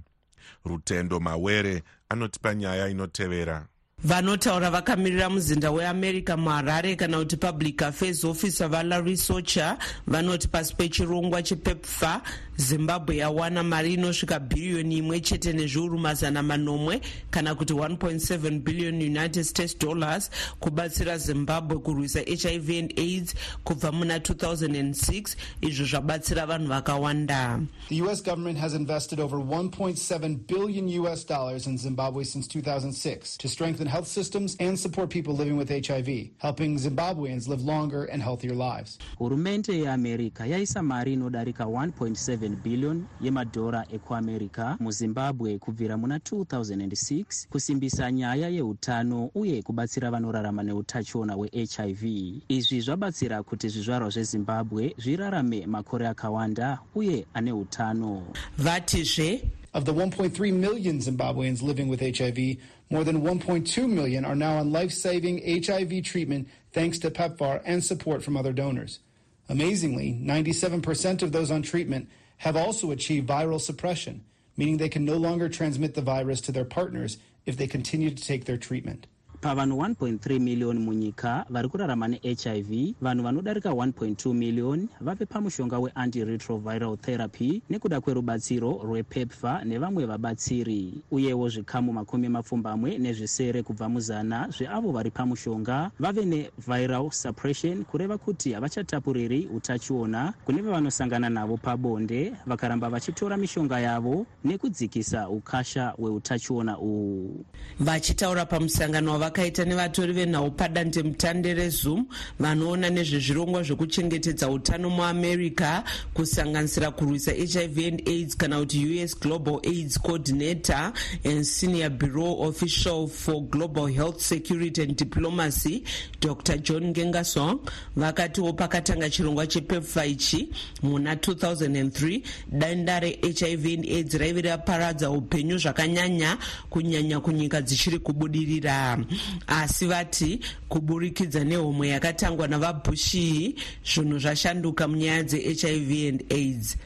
Rutendo 0.65 1.21
mawere 1.21 1.83
anotipa 2.09 2.55
nyaya 2.55 2.89
inotevera 2.89 3.67
vanotaura 4.05 4.71
vakamirira 4.71 5.31
muzinda 5.31 5.71
weamerica 5.71 6.37
muharare 6.37 6.97
kana 6.97 7.19
kuti 7.19 7.37
public 7.37 7.83
affairs 7.83 8.25
officer 8.25 8.69
valarry 8.69 9.17
socher 9.17 9.79
vanoti 10.07 10.49
pasi 10.49 10.75
pechirongwa 10.75 11.43
chepepfa 11.43 12.21
zimbabwe 12.57 13.17
yawana 13.17 13.63
mari 13.63 13.95
inosvika 13.95 14.39
bhiriyoni 14.41 14.97
imwe 14.97 15.21
chete 15.21 15.53
nezviuru 15.53 15.99
mazana 15.99 16.43
manomwe 16.43 17.01
kana 17.31 17.55
kuti 17.55 17.73
1.7 17.73 18.61
billion 18.61 18.95
united 19.03 19.45
states 19.45 19.79
dollars 19.79 20.31
kubatsira 20.61 21.19
zimbabwe 21.19 21.79
kurwisa 21.79 22.21
hiv 22.21 22.71
and 22.71 22.99
aids 22.99 23.35
kubva 23.65 23.93
muna 23.93 24.19
2006 24.19 25.37
izvo 25.61 25.85
zvabatsira 25.85 26.47
vanhu 26.47 26.69
vakawanda. 26.69 27.61
The 27.89 28.03
us 28.03 28.23
government 28.23 28.59
has 28.59 28.75
invested 28.75 29.21
over 29.21 29.39
1.7 29.39 30.37
billion 30.47 30.89
us 31.07 31.25
dollars 31.27 31.67
in 31.67 31.79
zimbabwe 31.79 32.25
since 32.25 32.49
2006 32.49 33.37
to 33.39 33.49
strengthen 33.49 33.89
health 33.95 34.09
systems 34.09 34.57
and 34.61 34.79
support 34.79 35.09
people 35.09 35.35
living 35.35 35.57
with 35.57 35.71
hiv 35.87 36.09
helping 36.39 36.77
zimbabweans 36.79 37.49
live 37.49 37.63
longer 37.63 38.05
and 38.05 38.23
healthier 38.23 38.55
lives. 38.55 38.99
Hurumende 39.19 39.79
yeamerica 39.79 40.47
yaisa 40.47 40.83
mari 40.83 41.13
inodarika 41.13 41.65
1.7 41.65 42.45
7 42.45 42.57
billion 42.63 43.05
yemadhora 43.21 43.87
ekuamerica 43.93 44.77
muzimbabwe 44.81 45.59
kubvira 45.59 45.97
muna 45.97 46.19
2006 46.19 47.47
kusimbisa 47.51 48.13
nyaya 48.13 48.49
yeutano 48.49 49.31
uye 49.35 49.63
kubatsira 49.63 50.11
vanorarama 50.11 50.63
neutachiona 50.63 51.35
hwehiv 51.35 52.03
izvi 52.49 52.81
zvabatsira 52.81 53.43
kuti 53.43 53.69
zvizvarwa 53.69 54.11
zvezimbabwe 54.11 54.95
zvirarame 54.99 55.67
makore 55.67 56.09
akawanda 56.09 56.79
uye 56.95 57.27
ane 57.35 57.53
utano. 57.53 58.23
Vatizve 58.59 59.43
Of 59.75 59.85
the 59.85 59.93
1.3 59.93 60.55
million 60.55 61.01
Zimbabweans 61.01 61.61
living 61.61 61.89
with 61.89 61.99
HIV, 61.99 62.59
more 62.91 63.05
than 63.05 63.23
1.2 63.23 63.89
million 63.89 64.25
are 64.25 64.37
now 64.37 64.59
on 64.59 64.73
life 64.73 64.93
saving 64.93 65.65
HIV 65.65 66.05
treatment 66.05 66.49
thanks 66.73 66.99
to 66.99 67.11
PEPFAR 67.11 67.63
and 67.65 67.83
support 67.83 68.23
from 68.23 68.37
other 68.37 68.53
donors. 68.53 69.01
Amazingly, 69.49 70.19
97% 70.23 71.23
of 71.23 71.33
those 71.33 71.51
on 71.51 71.63
treatment 71.63 72.09
have 72.39 72.57
also 72.57 72.91
achieved 72.91 73.29
viral 73.29 73.61
suppression, 73.61 74.25
meaning 74.57 74.77
they 74.77 74.89
can 74.89 75.05
no 75.05 75.17
longer 75.17 75.49
transmit 75.49 75.95
the 75.95 76.03
virus 76.03 76.41
to 76.43 76.53
their 76.53 76.65
partners 76.65 77.19
if 77.47 77.57
they 77.57 77.67
continue 77.67 78.11
to 78.11 78.25
take 78.25 78.45
their 78.45 78.57
treatment. 78.57 79.07
Pavanhu 79.45 79.77
1.3 79.77 80.41
miliyoni 80.41 80.81
munyika 80.81 81.45
vari 81.51 81.69
kurarama 81.69 82.09
nehiv 82.09 82.95
vanhu 83.01 83.23
vanodarika 83.25 83.71
1.2 83.71 84.35
miliyoni 84.35 84.89
vave 85.01 85.27
pamushonga 85.27 85.79
weantiretroviral 85.79 86.97
therapy 86.97 87.63
nekuda 87.71 88.01
kwerubatsiro 88.01 88.81
rwepepfa 88.85 89.65
nevamwe 89.65 90.07
vabatsiri. 90.07 91.03
Uyewo 91.11 91.49
zvikamu 91.49 91.93
makumi 91.93 92.29
mapfumbamwe 92.29 92.99
nezvisere 92.99 93.63
kubva 93.63 93.89
muzana 93.89 94.49
zveavo 94.49 94.93
vari 94.93 95.11
pamushonga 95.11 95.91
vave 96.01 96.25
neviral 96.25 97.11
suppression 97.11 97.85
kureva 97.85 98.19
kuti 98.19 98.53
havachatapuriri 98.53 99.47
utachiona 99.47 100.33
kune 100.45 100.63
vavanosangana 100.63 101.31
navo 101.31 101.57
pabonde 101.57 102.33
vakaramba 102.47 102.89
vachitora 102.89 103.37
mishonga 103.37 103.81
yavo 103.81 104.27
nekudzikisa 104.45 105.29
ukasha 105.29 105.89
hweutachiona 105.89 106.79
uhu. 106.79 107.45
Vachitaura 107.81 108.47
pamusangano 108.47 109.13
wava 109.13 109.34
vakaita 109.35 109.65
nevatori 109.65 110.13
venhau 110.13 110.51
padandemutande 110.51 111.55
rezoom 111.55 112.07
vanoona 112.39 112.91
nezvezvirongwa 112.91 113.63
zvekuchengetedza 113.63 114.51
utano 114.51 114.91
muamerica 114.91 115.83
kusanganisira 116.15 116.91
kurwisa 116.91 117.33
hiv 117.33 117.79
and 117.79 118.09
aids 118.09 118.37
kana 118.37 118.59
kuti 118.59 119.03
us 119.05 119.21
global 119.21 119.61
aids 119.65 119.99
coordinator 119.99 120.93
and 121.25 121.45
senior 121.45 121.91
bureau 121.91 122.43
official 122.43 123.09
for 123.09 123.43
global 123.43 123.87
health 123.87 124.21
security 124.21 124.83
and 124.83 124.97
diplomacy 124.97 125.83
dr 126.21 126.59
john 126.59 126.93
gengasong 126.93 127.59
vakatiwo 127.97 128.53
pakatanga 128.53 129.11
chirongwa 129.11 129.47
chepepfa 129.47 130.07
ichi 130.07 130.49
muna 130.83 131.15
2003 131.15 132.23
danda 132.53 133.01
rehiv 133.01 133.67
and 133.67 133.87
aids 133.87 134.15
raive 134.15 134.43
raparadza 134.43 135.11
upenyu 135.11 135.59
zvakanyanya 135.59 136.39
kunyanya 136.71 137.21
kunyika 137.21 137.63
dzichiri 137.63 137.99
kubudirira 137.99 138.99
asi 139.47 139.87
vati 139.87 140.41
kuburikidza 140.69 141.45
nehomwe 141.45 141.89
yakatangwa 141.89 142.49
navabushi 142.49 143.55
zvinhu 143.85 144.19
zvashanduka 144.19 144.89
munyaya 144.89 145.23
dzehiv 145.23 146.09
and 146.09 146.33
aids 146.33 146.77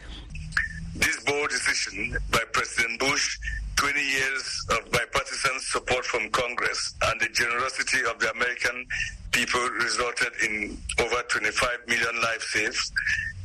This 0.95 1.23
bold 1.25 1.51
decision 1.51 2.17
by 2.31 2.43
President 2.53 2.99
Bush 2.99 3.39
20 3.77 4.01
years 4.01 4.67
of 4.71 4.91
bipartisan 4.91 5.61
support 5.61 6.05
from 6.05 6.29
Congress 6.31 6.95
and 7.03 7.21
the 7.21 7.29
generosity 7.29 7.99
of 8.11 8.19
the 8.19 8.29
American 8.33 8.85
people 9.31 9.61
resulted 9.81 10.33
in 10.43 10.77
over 10.99 11.23
25 11.29 11.87
million 11.87 12.21
lives 12.21 12.45
saved, 12.51 12.91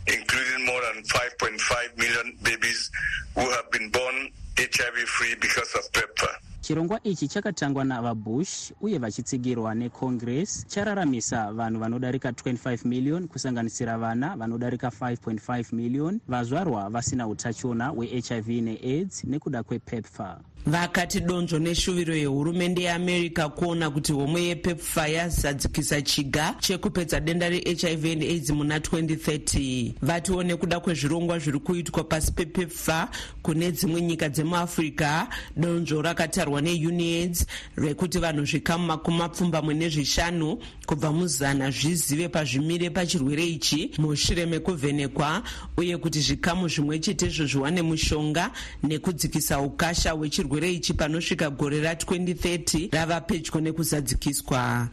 including 0.08 0.66
more 0.66 0.82
than 0.82 1.04
5.5 1.04 1.98
million 1.98 2.36
babies 2.42 2.90
who 3.36 3.48
have 3.52 3.70
been 3.70 3.90
born 3.90 4.32
HIV 4.58 4.98
free 5.08 5.36
because 5.40 5.72
of 5.76 5.92
PEPFAR. 5.92 6.36
Chirongwa 6.64 7.04
ichi 7.04 7.28
chakatangwa 7.28 7.84
navabush 7.84 8.72
uye 8.82 8.98
vachitsigirwa 8.98 9.76
necongress 9.76 10.68
chararamisa 10.68 11.52
vanhu 11.54 11.80
vanodarika 11.80 12.30
25 12.32 12.88
million 12.88 13.28
kusanganisira 13.28 13.98
vana 13.98 14.36
vanodarika 14.38 14.88
5.5 14.88 15.76
million 15.76 16.20
vazvarwa 16.28 16.90
vasina 16.90 17.28
utachiona 17.28 17.88
hwehiv 17.88 18.48
neaids 18.50 19.24
nekuda 19.24 19.64
kwepepfa 19.64 20.40
vakati 20.66 21.20
donzvo 21.20 21.60
neshuviro 21.60 22.16
yehurumende 22.16 22.82
yeamerica 22.82 23.50
kuona 23.56 23.90
kuti 23.90 24.14
homwe 24.14 24.44
yepepfa 24.44 25.08
yazadzikisa 25.08 26.02
chiga 26.02 26.56
chekupedza 26.60 27.20
denda 27.20 27.50
rehiv 27.50 28.06
and 28.06 28.24
aids 28.24 28.50
muna 28.50 28.78
2030 28.78 29.94
vatiwo 30.02 30.44
nekuda 30.44 30.80
kwezvirongwa 30.80 31.40
zviri 31.40 31.60
kuitwa 31.60 32.04
pasi 32.04 32.32
pepepfa 32.32 33.10
kune 33.42 33.72
dzimwe 33.72 34.02
nyika 34.02 34.30
dzemuafrica 34.30 35.28
donzvo 35.58 36.02
rakatarwa 36.02 36.62
neuniaids 36.62 37.46
rekuti 37.76 38.20
vanhu 38.20 38.46
zvikamu 38.46 38.86
makumi 38.86 39.18
mapfumbamwe 39.18 39.74
nezvishanu 39.74 40.60
kubva 40.86 41.12
muzana 41.12 41.72
zvizive 41.72 42.30
pazvimire 42.30 42.90
pachirwere 42.90 43.48
ichi 43.48 43.92
mushure 43.98 44.46
mekuvhenekwa 44.46 45.44
uye 45.78 45.98
kuti 45.98 46.20
zvikamu 46.20 46.68
zvimwe 46.70 47.00
chetezvo 47.00 47.46
zviwane 47.46 47.82
mushonga 47.82 48.52
nekudzikisa 48.84 49.60
ukasha 49.60 50.12
hwechirwere 50.12 50.53
chirwere 50.54 50.74
ichi 50.74 50.94
panosvika 50.94 51.50
gore 51.50 51.82
ra2030 51.82 52.94
rava 52.94 53.22
pedyo 53.22 53.62
nekuzadzikiswa 53.62 54.90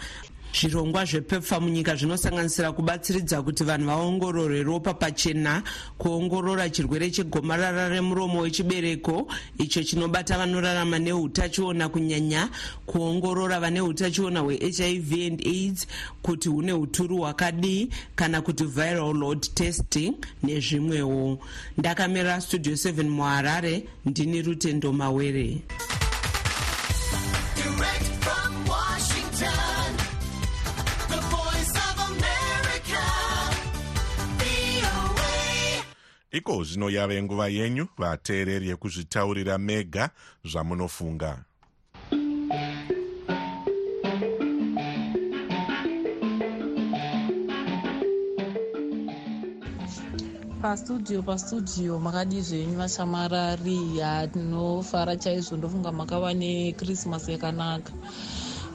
zvirongwa 0.52 1.04
zvepepfa 1.04 1.60
munyika 1.60 1.96
zvinosanganisira 1.96 2.72
kubatsiridza 2.72 3.42
kuti 3.42 3.64
vanhu 3.64 3.86
vaongorore 3.86 4.62
ropa 4.62 4.94
pachena 4.94 5.62
kuongorora 5.98 6.68
chirwere 6.70 7.10
chegomarara 7.10 7.88
remuromo 7.88 8.40
wechibereko 8.40 9.28
icho 9.58 9.82
chinobata 9.82 10.38
vanorarama 10.38 10.98
neutachiona 10.98 11.88
kunyanya 11.88 12.48
kuongorora 12.86 13.60
vane 13.60 13.80
utachiona 13.80 14.40
hwehiv 14.40 15.12
and 15.12 15.46
aids 15.46 15.86
kuti 16.22 16.48
hune 16.48 16.72
uturu 16.72 17.18
hwakadii 17.18 17.88
kana 18.16 18.42
kuti 18.42 18.64
viral 18.64 19.14
load 19.14 19.40
testing 19.54 20.14
nezvimwewo. 20.42 21.38
Ndakamira 21.78 22.40
studio 22.40 22.72
7 22.72 23.08
muharare 23.08 23.84
ndini 24.04 24.42
rutendo 24.42 24.92
mawere 24.92 25.62
iko 36.32 36.64
zvino 36.64 36.90
yave 36.90 37.22
nguva 37.22 37.48
yenyu 37.48 37.86
vateereri 37.98 38.68
yekuzvitaurira 38.68 39.58
mega 39.58 40.10
zvamunofunga. 40.44 41.44
Pastudio 50.62 51.22
pastudio 51.22 51.98
makadi 51.98 52.40
zvenyu 52.40 52.78
vachamarari 52.78 53.96
yatinofara 53.96 55.16
chaizvo 55.16 55.56
ndofunga 55.56 55.92
makava 55.92 56.34
nekrismas 56.34 57.28
yakanaka. 57.28 57.92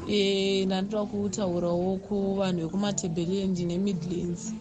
E, 0.09 0.65
ndandoda 0.65 1.05
kutaurawo 1.05 1.97
kuvanhu 1.97 2.62
vekumatebelendi 2.62 3.65
nemidlands 3.65 4.53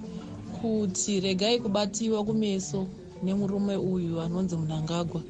kuti 0.65 1.21
regai 1.21 1.61
kubatiwa 1.61 2.25
kumeso 2.25 2.87
nemurume 3.23 3.77
uyu 3.77 4.21
anonzi 4.21 4.57
munangagwa 4.57 5.21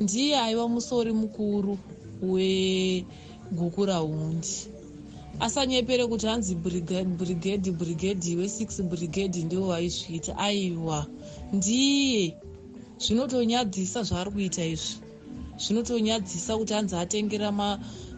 ndiye 0.00 0.38
aiva 0.38 0.68
musori 0.68 1.12
mukuru 1.12 1.78
weguku 2.22 3.80
rahundi 3.86 4.48
asanyepere 5.40 6.06
kuti 6.06 6.26
hanzi 6.26 6.54
brigedi 6.54 7.70
brigedi 7.70 8.36
we6 8.36 8.82
brigedi 8.82 9.44
ndiwo 9.44 9.66
vaizviita 9.66 10.38
aiwa. 10.38 11.06
Ndiye. 11.52 12.34
Zvinotonyadzisa 12.98 14.02
zvaari 14.02 14.30
kuita 14.30 14.64
izvi. 14.66 14.96
Zvinotonyadzisa 15.58 16.56
kuti 16.58 16.72
hanzi 16.74 16.96
atengera 16.96 17.52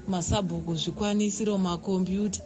masabhuku 0.08 0.74
zvikwanisiro 0.74 1.58
makombiyuta 1.58 2.40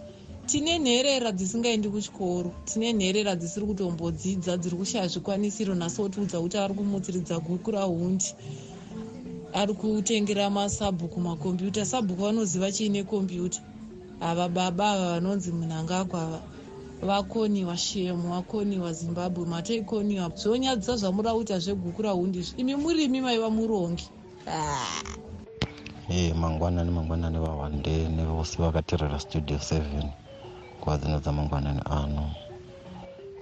tine 0.48 0.78
nherera 0.78 1.32
dzisingaendi 1.32 1.88
kuchikoro. 1.88 2.50
Tine 2.64 2.92
nherera 2.92 3.36
dzisiri 3.36 3.66
kutombodzidza 3.66 4.56
dziri 4.56 4.76
kushaya 4.76 5.08
zvikwanisiro 5.08 5.74
nhasi 5.74 6.00
otiudza 6.02 6.40
kuti 6.40 6.56
ari 6.56 6.74
kumutsiridza 6.74 7.36
guku 7.38 7.70
rahundi. 7.70 8.28
Ari 9.52 9.74
kutengera 9.74 10.50
masabhuku 10.50 11.20
makombiyuta. 11.20 11.84
Sabhuku 11.84 12.22
vanoziva 12.22 12.72
chiine 12.72 13.04
kombiyuta 13.04 13.60
ava 14.20 14.48
baba 14.48 14.90
ava 14.92 15.06
vanonzi 15.20 15.52
munhangagwa 15.52 16.22
ava. 16.22 16.40
Vakoniwa 17.02 17.76
shemu 17.76 18.28
vakoniwa 18.32 18.92
zimbabwe 18.92 19.44
matoikoniwa 19.46 20.32
zvonyadzisa 20.34 20.96
zvamura 20.96 21.34
kuita 21.34 21.58
zveguku 21.58 22.02
rahundi 22.02 22.38
izvi. 22.38 22.60
Imi 22.60 22.74
murimi 22.74 23.20
maiva 23.20 23.50
murongi. 23.50 24.08
E 26.08 26.32
mangwanani 26.34 26.90
mangwanani 26.90 27.38
vawande 27.38 28.08
nevose 28.08 28.56
vakateerera 28.58 29.20
studio 29.20 29.58
seven 29.58 30.08
nguva 30.78 30.98
dzino 30.98 31.20
dzamangwanani 31.20 31.82
ano. 31.90 32.30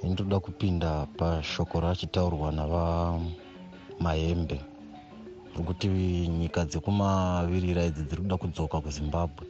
Indoda 0.02 0.40
kupinda 0.40 1.06
pashoko 1.16 1.80
rachitaurwa 1.80 2.52
navamahembe 2.52 4.60
rokuti 5.56 5.88
nyika 6.28 6.64
dzekumavirira 6.64 7.84
idzi 7.84 8.02
dziri 8.02 8.22
kuda 8.22 8.36
kudzoka 8.36 8.80
kuzimbabwe. 8.80 9.46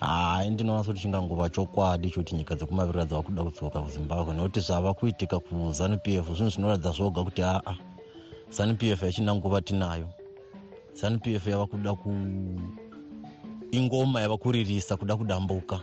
Hai 0.00 0.50
ndinoona 0.50 0.84
sekuti 0.84 1.00
chingangova 1.00 1.48
chokwadi 1.48 2.10
chokuti 2.10 2.34
nyika 2.34 2.54
dzekumavirira 2.54 3.04
dzava 3.04 3.22
kuda 3.22 3.44
kudzoka 3.44 3.80
kuzimbabwe. 3.80 4.34
Nekuti 4.34 4.60
zvava 4.60 4.94
kuitika 4.94 5.40
kuzanup 5.40 6.08
f 6.08 6.26
zvinhu 6.26 6.50
zvinoratidza 6.50 6.92
zvoga 6.92 7.24
kuti 7.24 7.42
aa 7.42 7.74
zanup 8.50 8.82
f 8.82 9.02
yachina 9.02 9.34
nguva 9.34 9.60
tinayo. 9.60 10.08
Zanup 10.94 11.26
f 11.26 11.46
yava 11.46 11.66
kuda 11.66 11.94
ku 11.94 12.10
ingoma 13.72 14.20
yava 14.20 14.36
kuririsa 14.36 14.96
kuda 14.96 15.16
kudambuka 15.16 15.80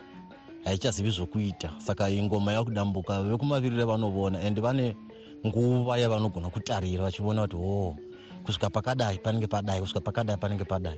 haichazivi 0.63 1.09
zvokuita. 1.09 1.69
Saka 1.77 2.09
ingoma 2.09 2.51
yava 2.51 2.65
kudambuka 2.65 3.23
vekumavirire 3.23 3.83
vanovona 3.83 4.41
ende 4.41 4.61
vane 4.61 4.95
nguva 5.45 5.97
yavanogona 5.97 6.49
kutarira 6.49 7.03
vachiona 7.03 7.41
kuti 7.41 7.55
o 7.55 7.95
kusvika 8.43 8.69
pakadai 8.69 9.17
panenge 9.17 9.47
padai 9.47 9.79
kusvika 9.81 10.01
pakadai 10.01 10.37
panenge 10.37 10.65
padai. 10.65 10.97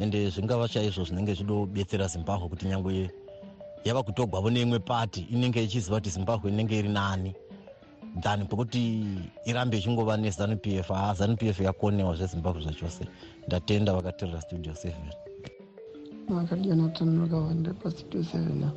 Ende 0.00 0.30
zvingava 0.30 0.68
chaizvo 0.68 1.04
zvinenge 1.04 1.34
zvidobetsera 1.34 2.06
zimbabwe 2.06 2.48
kuti 2.48 2.66
nyange 2.66 3.10
yava 3.84 4.02
kutogwavo 4.02 4.50
neimwe 4.50 4.78
pati 4.78 5.20
inenge 5.20 5.64
ichiziva 5.64 5.96
kuti 5.96 6.10
zimbabwe 6.10 6.50
inenge 6.50 6.78
iri 6.78 6.88
nani. 6.88 7.34
Than 8.20 8.46
pekuti 8.46 9.04
irambe 9.46 9.78
ichingova 9.78 10.16
nezanup 10.16 10.66
f 10.66 10.88
ha 10.88 11.14
zanup 11.14 11.42
f 11.42 11.60
yakonewa 11.60 12.16
zvezimbabwe 12.16 12.62
zvachose. 12.62 13.06
Ndatenda 13.46 13.92
vakateerera 13.92 14.40
studio 14.40 14.74
seven 14.74 15.31
makadiyanatanokawanda 16.28 17.74
pastudio 17.74 18.24
seven 18.24 18.70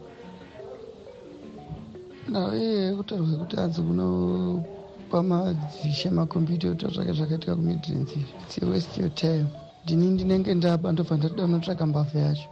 nawe 2.29 2.95
kutaurwa 2.97 3.37
kuti 3.37 3.55
hanzi 3.55 3.81
kunopa 3.81 5.23
madzisha 5.23 6.11
makombiyuta 6.11 6.67
ekutotsvaka 6.67 7.13
zvakaitika 7.13 7.55
kumidlands 7.55 8.11
its 8.17 8.57
a 8.61 8.65
waste 8.65 9.01
your 9.01 9.13
time. 9.15 9.45
Ndini 9.83 10.07
ndinenge 10.11 10.53
ndaba 10.53 10.91
ndobva 10.91 11.17
ndatoda 11.17 11.43
kunotsvaka 11.45 11.85
mbavha 11.85 12.19
yacho. 12.19 12.49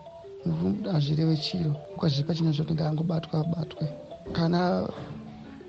Hazvireve 0.92 1.38
chiro 1.38 1.72
kwazviri 1.98 2.28
pachina 2.28 2.52
zvatinge 2.52 2.84
angobatwa 2.84 3.40
abatwe. 3.40 3.86
Kana 4.36 4.90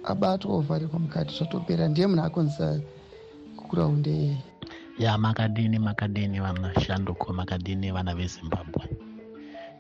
abatwa 0.05 0.55
ovharirwa 0.57 0.99
mukati 0.99 1.35
zvatopera 1.37 1.89
ndiye 1.89 2.07
munhu 2.07 2.25
akonzisa 2.25 2.81
kukuraunde 3.57 4.11
yeye 4.11 4.39
ya 4.99 5.19
makadini 5.19 5.79
makadini 5.79 6.41
vana 6.41 6.81
shanduko 6.81 7.33
makadini 7.33 7.91
vana 7.91 8.15
vezimbabwe 8.15 8.85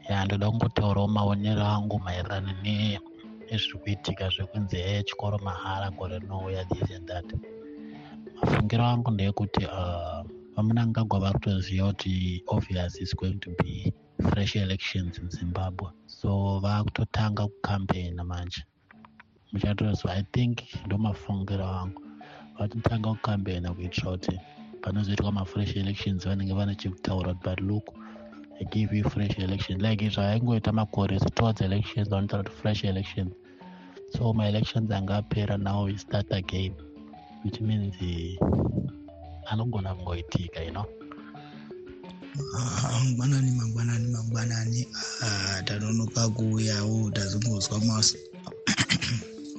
ya 0.08 0.24
ndoda 0.24 0.50
kungotaurawo 0.50 1.08
maonero 1.08 1.64
angu 1.66 1.98
maererano 2.04 2.52
nezviri 2.62 3.78
kuitika 3.82 4.28
zvekunzi 4.28 4.76
heye 4.76 5.02
chikoro 5.02 5.38
mahara 5.38 5.90
gore 5.90 6.18
rinouya 6.18 6.64
this 6.64 6.90
and 6.96 7.06
that. 7.08 7.24
Mafungiro 8.42 8.84
angu 8.84 9.10
ndeyekuti 9.10 9.64
uh, 9.66 10.26
vamunangagwa 10.56 11.20
vari 11.20 11.34
kutoziva 11.34 11.86
kuti 11.86 12.42
obvious 12.46 13.00
is 13.00 13.16
going 13.16 13.38
to 13.38 13.50
be 13.62 13.92
fresh 14.30 14.56
elections 14.56 15.18
in 15.18 15.28
zimbabwe. 15.30 15.88
So 16.06 16.60
vakutotanga 16.60 17.46
kucampaigna 17.46 18.24
manje. 18.24 18.64
Muchatoziva 19.52 20.14
i 20.14 20.22
think 20.32 20.58
ndo 20.86 20.98
mafungiro 20.98 21.66
angu. 21.66 22.02
Vatotanga 22.58 23.10
kucampaigna 23.14 23.74
kuitira 23.74 24.10
kuti 24.10 24.40
panozoitwa 24.82 25.32
mafresh 25.32 25.76
elections 25.76 26.24
vanenge 26.28 26.52
vane 26.54 26.74
chekutaura 26.74 27.34
but 27.34 27.60
look 27.60 27.84
give 28.70 28.92
you 28.92 29.04
fresh 29.10 29.38
elections 29.38 29.82
like 29.82 30.10
zvaingoita 30.10 30.72
makore 30.72 31.18
towards 31.34 31.60
elections 31.60 32.08
don't 32.08 32.32
fresh 32.62 32.84
elections 32.84 33.32
so 34.16 34.32
maelections 34.32 34.90
angapera 34.90 35.58
now 35.58 35.84
we 35.84 35.96
start 35.96 36.26
again. 36.30 36.72
Which 37.42 37.60
means 37.60 37.94
anogona 39.50 39.94
kungoitika 39.94 40.64
you 40.64 40.70
know? 40.70 40.86
Mangwanani 42.82 43.50
mangwanani 43.50 44.08
mangwanani. 44.08 44.86
Ah, 45.22 45.62
tanonoka 45.64 46.28
kuuyawo 46.28 47.10
tazongozwa 47.10 47.80
maso 47.80 48.18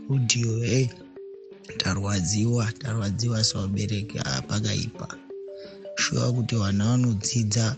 udhiyo 0.09 0.65
e 0.65 0.89
tarwadziwa 1.77 2.71
tarwadziwa 2.71 3.43
sevabereki 3.43 4.19
apakaipa 4.19 5.07
shuwa 5.97 6.33
kuti 6.33 6.55
vana 6.55 6.85
vanodzidza 6.85 7.75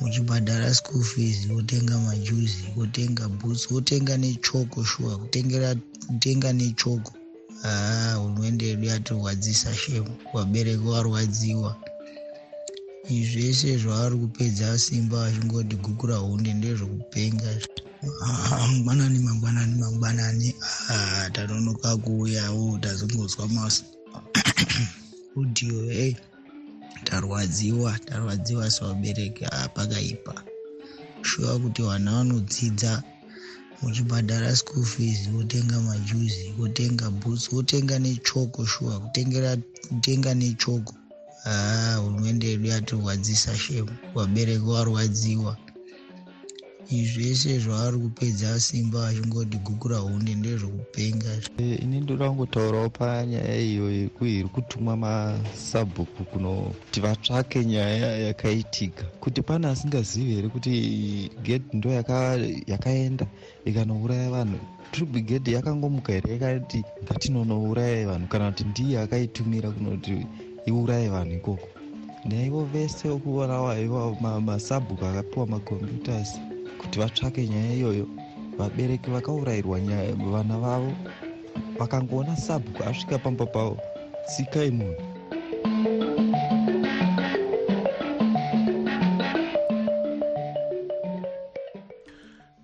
muchibhadhara 0.00 0.74
school 0.74 1.02
fees 1.02 1.48
wotenga 1.54 1.98
majuzi 1.98 2.64
wotenga 2.76 3.28
boots 3.28 3.70
wotenga 3.70 4.16
nechoko 4.16 4.84
shuwa 4.84 5.18
kutenga 5.18 6.52
nechoko. 6.52 7.12
Haa 7.62 8.14
hurumende 8.14 8.66
yedu 8.66 8.84
yatirwadzisa 8.86 9.74
shemu 9.74 10.16
vabereki 10.34 10.84
varwadziwa. 10.84 11.76
Izvi 13.08 13.52
zvese 13.52 13.78
zvavari 13.78 14.16
kupedza 14.16 14.78
simba 14.78 15.16
vachingoti 15.24 15.76
gukura 15.76 16.16
hunde 16.16 16.54
ndezvokupenga 16.54 17.50
mangwanani 18.70 19.18
mangwanani 19.18 19.74
mangwanani. 19.74 20.54
Tanonoka 21.32 21.96
kuuyawo 21.96 22.78
tazongozwa 22.78 23.48
maso 23.48 23.84
udhiyo 25.40 25.92
e 25.92 26.16
tarwadziwa 27.04 27.98
tarwadziwa 27.98 28.70
sevabereki 28.70 29.44
pakaipa. 29.74 30.34
Shuwa 31.22 31.58
kuti 31.58 31.82
vana 31.82 32.12
vanodzidza 32.12 33.02
muchibhadhara 33.82 34.56
school 34.56 34.84
fees 34.84 35.28
wotenga 35.34 35.80
majuzi 35.80 36.54
wotenga 36.58 37.10
boots 37.10 37.52
wotenga 37.52 37.98
nechoko 37.98 38.66
shuwa 38.66 39.00
kutenga 39.00 40.34
nechoko. 40.34 40.94
Haa 41.44 41.96
hurumende 41.96 42.46
yedu 42.48 42.66
yatirwadzisa 42.68 43.58
shemu 43.58 43.90
vabereki 44.14 44.64
varwadziwa 44.64 45.56
izvi 46.90 47.22
zvese 47.22 47.58
zvavari 47.58 47.98
kupedza 47.98 48.60
simba 48.60 48.98
vachingoti 48.98 49.56
gukura 49.66 49.96
hunde 49.96 50.34
ndezvokupenga 50.34 51.32
ini 51.58 52.00
ndoda 52.00 52.28
kungotaurawo 52.28 52.88
panyaya 52.88 53.56
iyo 53.60 53.86
yekuiri 53.90 54.48
kutumwa 54.54 54.96
masabhuku 54.96 56.24
kunoti 56.24 57.00
vatsvake 57.00 57.64
nyaya 57.64 58.18
yakaitika. 58.26 59.04
Kuti 59.22 59.42
pane 59.42 59.68
asingazivi 59.68 60.34
here 60.34 60.48
kuti 60.48 61.30
ged 61.42 61.62
ndo 61.72 61.90
yakaenda 62.66 63.26
ikanouraya 63.64 64.30
vanhu? 64.30 64.58
Tribigedi 64.92 65.52
yakangomuka 65.52 66.12
here 66.12 66.32
yakati 66.32 66.84
ngatinonouraya 67.04 68.06
vanhu? 68.06 68.26
Kana 68.28 68.50
kuti 68.50 68.64
ndiye 68.64 69.00
akaitumira 69.00 69.70
kunoti 69.70 70.26
iuraye 70.66 71.08
vanhu 71.08 71.34
ikoko? 71.34 71.68
Naivo 72.24 72.64
vese 72.64 73.08
okuonawa 73.08 73.78
iva 73.78 74.40
masabhuku 74.40 75.04
akapiwa 75.04 75.46
macomputers 75.46 76.40
kuti 76.80 76.98
vatsvake 76.98 77.48
nyaya 77.48 77.74
iyoyo. 77.74 78.06
Vabereki 78.58 79.10
vakaurayirwa 79.10 79.80
vana 80.32 80.58
vavo. 80.58 80.92
Vakangoona 81.78 82.36
sabhuku 82.36 82.82
asvika 82.82 83.18
pamba 83.18 83.46
pavo. 83.46 83.80
Tsikai 84.26 84.70
munhu. 84.70 85.10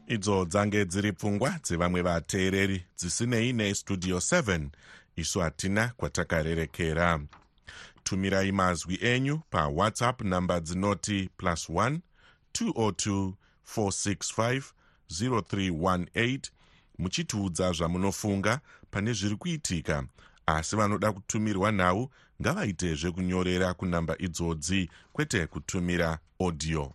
Idzo 0.06 0.44
dzange 0.44 0.84
dziri 0.84 1.12
pfungwa 1.12 1.58
dzevamwe 1.62 2.02
vateereri. 2.02 2.84
Dzisinei 2.96 3.52
nestudio 3.52 4.16
7 4.16 4.68
isu 5.16 5.40
hatina 5.40 5.92
kwatakarerekera. 5.96 7.20
Tumirai 8.04 8.52
mazwi 8.52 8.98
enyu 9.02 9.40
pawhatsapp 9.50 10.22
namba 10.22 10.60
dzinoti 10.60 11.28
plus 11.36 11.68
1 11.68 11.98
202 12.54 13.32
465 13.76 14.62
0318 15.10 16.40
muchitiudza 16.98 17.72
zvamunofunga 17.72 18.60
pane 18.90 19.12
zviri 19.12 19.36
kuitika 19.36 20.04
asi 20.46 20.76
vanoda 20.76 21.12
kutumirwa 21.12 21.72
nhau 21.72 22.10
ngavaite 22.42 22.94
zvekunyorera 22.94 23.74
kunamba 23.74 24.18
idzodzi 24.18 24.90
kwete 25.12 25.46
kutumira 25.46 26.18
audio. 26.40 26.92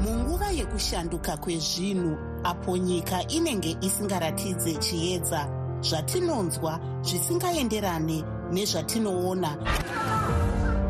Munguva 0.00 0.50
yekushanduka 0.50 1.36
kwezvinhu 1.36 2.16
apo 2.44 2.76
nyika 2.76 3.28
inenge 3.28 3.76
isingaratidze 3.80 4.76
chiedza 4.76 5.48
zvatinonzwa 5.80 6.80
zvisingaenderane 7.02 8.24
nezvatinoona 8.52 9.56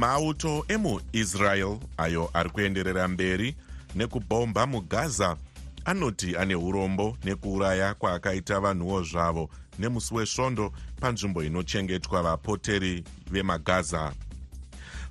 mauto 0.00 0.64
emuisrael 0.68 1.78
ayo 1.96 2.30
ari 2.34 2.50
kuenderera 2.50 3.08
mberi 3.08 3.56
nekubhomba 3.94 4.66
mugaza 4.66 5.36
anoti 5.84 6.36
ane 6.36 6.54
urombo 6.54 7.16
nekuuraya 7.24 7.94
kwaakaita 7.94 8.60
vanhuwo 8.60 9.02
zvavo 9.02 9.50
nemusi 9.78 10.14
wesvondo 10.14 10.72
panzvimbo 11.00 11.42
inochengetwa 11.42 12.22
vapoteri 12.22 13.04
vemagaza. 13.30 14.12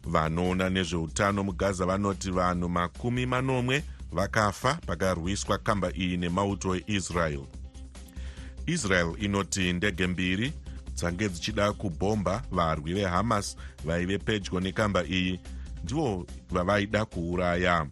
Vanoona 0.03 0.69
nezveutano 0.69 1.43
mugaza 1.43 1.85
vanoti 1.85 2.31
vanhu 2.31 2.69
makumi 2.69 3.25
manomwe 3.25 3.83
vakafa 4.11 4.73
pakarwiswa 4.73 5.57
kamba 5.57 5.91
iyi 5.93 6.17
nemauto 6.17 6.75
eisrael. 6.75 7.43
Israel 8.65 9.15
inoti 9.19 9.73
ndege 9.73 10.07
mbiri 10.07 10.53
dzange 10.99 11.29
dzichida 11.29 11.73
kubhomba 11.73 12.43
varwi 12.51 12.93
vehamas 12.93 13.55
vaive 13.85 14.17
pedyo 14.17 14.59
nekamba 14.59 15.03
iyi 15.03 15.39
ndivo 15.83 16.25
vavaida 16.51 17.05
kuuraya. 17.05 17.87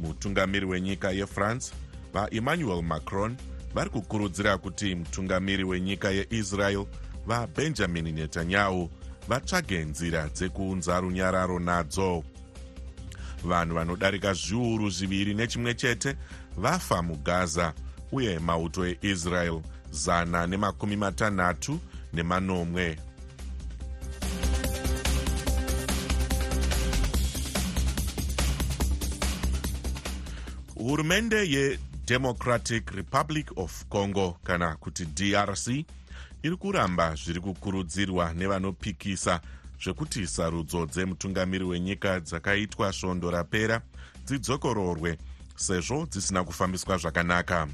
Mutungamiri 0.00 0.66
wenyika 0.66 1.10
yefrance 1.10 1.72
vaemmanuel 2.12 2.82
macron 2.82 3.36
vari 3.74 3.90
kukurudzira 3.90 4.58
kuti 4.58 4.94
mutungamiri 4.94 5.64
wenyika 5.64 6.10
yeisrael 6.10 6.86
vabenjamin 7.26 8.14
netanyahu 8.14 8.90
vatsvage 9.28 9.84
nzira 9.84 10.28
dzekuunza 10.28 11.00
runyararo 11.00 11.58
nadzo. 11.58 12.24
Vanhu 13.44 13.74
vanodarika 13.74 14.32
zviuru 14.34 14.90
zviviri 14.90 15.34
nechimwe 15.34 15.74
chete 15.74 16.16
vafa 16.56 17.02
mugaza 17.02 17.72
uye 18.12 18.38
mauto 18.38 18.86
eisrael 18.86 19.62
zana 19.90 20.46
nemakumi 20.46 20.96
matanhatu 20.96 21.80
nemanomwe. 22.16 22.96
Hurumende 30.74 31.36
yedemocratic 31.48 32.90
republic 32.90 33.50
of 33.56 33.84
congo 33.88 34.36
kana 34.44 34.76
kuti 34.76 35.04
drc 35.04 35.68
iri 36.42 36.56
kuramba 36.56 37.14
zviri 37.14 37.40
kukurudzirwa 37.40 38.34
nevanopikisa 38.34 39.40
zvekuti 39.82 40.26
sarudzo 40.26 40.86
dzemutungamiri 40.86 41.64
wenyika 41.64 42.20
dzakaitwa 42.20 42.92
svondo 42.92 43.30
rapera 43.30 43.80
dzidzokororwe 44.26 45.18
sezvo 45.56 46.06
dzisina 46.06 46.44
kufambiswa 46.44 46.98
zvakanaka 46.98 47.68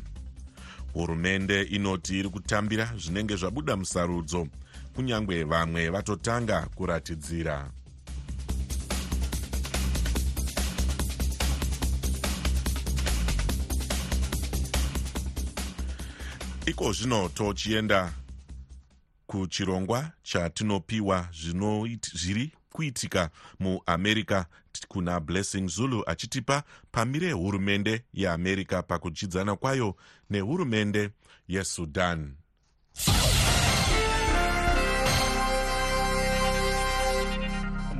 hurumende 0.94 1.62
inoti 1.62 2.18
iri 2.18 2.28
kutambira 2.28 2.92
zvinenge 2.96 3.37
zvabuda 3.37 3.76
musarudzo 3.76 4.48
kunyange 4.94 5.44
vamwe 5.44 5.90
vatotanga 5.90 6.66
kuratidzira. 6.74 7.70
Iko 16.66 16.92
zvino 16.92 17.28
tochienda 17.28 18.12
kuchirongwa 19.26 20.11
chatinopiwa 20.22 21.28
zviri 22.14 22.52
kuitika 22.70 23.31
muamerica 23.61 24.44
kuna 24.88 25.20
blessing 25.20 25.68
zulu 25.68 26.04
achitipa 26.06 26.62
pamire 26.92 27.32
hurumende 27.32 28.04
yeamerica 28.12 28.82
pakudyidzana 28.88 29.56
kwayo 29.56 29.96
nehurumende 30.30 31.11
yesudan 31.48 32.35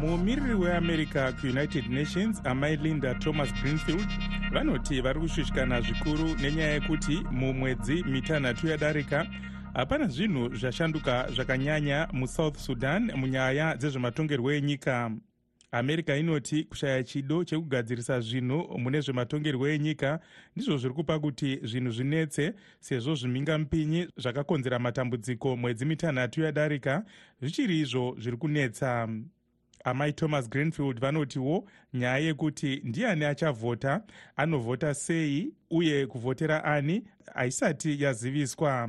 mumiriri 0.02 0.54
weamerica 0.54 1.32
kuunited 1.40 1.90
nations 1.90 2.40
amai 2.44 2.76
linda 2.76 3.14
thomas 3.14 3.54
greenfield 3.54 4.08
vanoti 4.52 5.00
vari 5.00 5.20
kushushikana 5.20 5.80
zvikuru 5.80 6.35
nenyaya 6.40 6.72
yekuti 6.72 7.24
mumwedzi 7.30 8.04
mitanhatu 8.04 8.66
yadarika 8.66 9.26
hapana 9.74 10.06
zvinhu 10.06 10.54
zvashanduka 10.54 11.30
zvakanyanya 11.30 12.08
musouth 12.12 12.56
sudan 12.58 13.12
munyaya 13.16 13.76
dzezvematongerwo 13.76 14.52
enyika 14.52 15.11
america 15.72 16.16
inoti 16.18 16.64
kushaya 16.64 17.04
chido 17.04 17.44
chekugadzirisa 17.44 18.20
zvinhu 18.20 18.78
mune 18.78 19.00
zvematongerwo 19.00 19.68
enyika 19.68 20.20
ndizvo 20.56 20.76
zviri 20.76 20.94
kupa 20.94 21.18
kuti 21.18 21.61
zvinhu 21.62 21.90
zvinetse 21.90 22.54
sezvo 22.80 23.14
zvimhingamupinyi 23.14 24.08
zvakakonzera 24.16 24.78
matambudziko 24.78 25.56
mwedzi 25.56 25.85
mitanhatu 25.85 26.42
yadarika 26.42 27.04
zvichiri 27.40 27.80
izvo 27.80 28.16
zviri 28.18 28.37
kunetsa. 28.37 29.08
Amai 29.85 30.12
thomas 30.12 30.48
greenfield 30.50 31.00
vanotiwo 31.00 31.68
nyaya 31.94 32.18
yekuti 32.18 32.80
ndiani 32.85 33.24
achavhota? 33.24 34.02
Anovhota 34.37 34.94
sei? 34.94 35.54
Uye 35.70 36.06
kuvhotera 36.06 36.64
ani? 36.64 37.02
Haisati 37.35 38.02
yaziviswa 38.02 38.88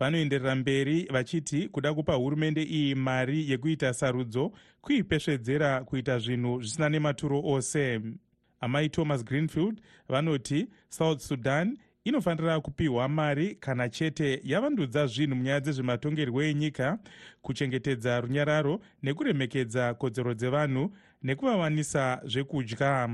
vanoenderera 0.00 0.54
mberi 0.54 1.08
vachiti 1.10 1.68
kuda 1.68 1.94
kupa 1.94 2.14
hurumende 2.14 2.62
iyi 2.62 2.94
mari 2.94 3.50
yekuita 3.50 3.94
sarudzo 3.94 4.52
kuipesvedzera 4.80 5.84
kuita 5.84 6.18
zvinhu 6.18 6.60
zvisina 6.60 6.88
nematuro 6.88 7.42
ose. 7.44 8.00
Amai 8.60 8.88
thomas 8.88 9.24
greenfield 9.24 9.80
vanoti 10.08 10.68
south 10.88 11.20
sudan 11.20 11.78
inofanira 12.04 12.60
kupiwa 12.60 13.08
mari 13.08 13.54
kana 13.54 13.88
chete 13.88 14.40
yavandudza 14.44 15.06
zvinhu 15.06 15.36
munyaya 15.36 15.60
dzezvematongerwo 15.60 16.42
enyika 16.42 16.98
kuchengetedza 17.42 18.20
runyararo 18.20 18.80
nekuremekedza 19.02 19.94
kodzero 19.94 20.34
dzevanhu 20.34 20.90
nekuvawanisa 21.22 22.20
zvekudya. 22.24 23.10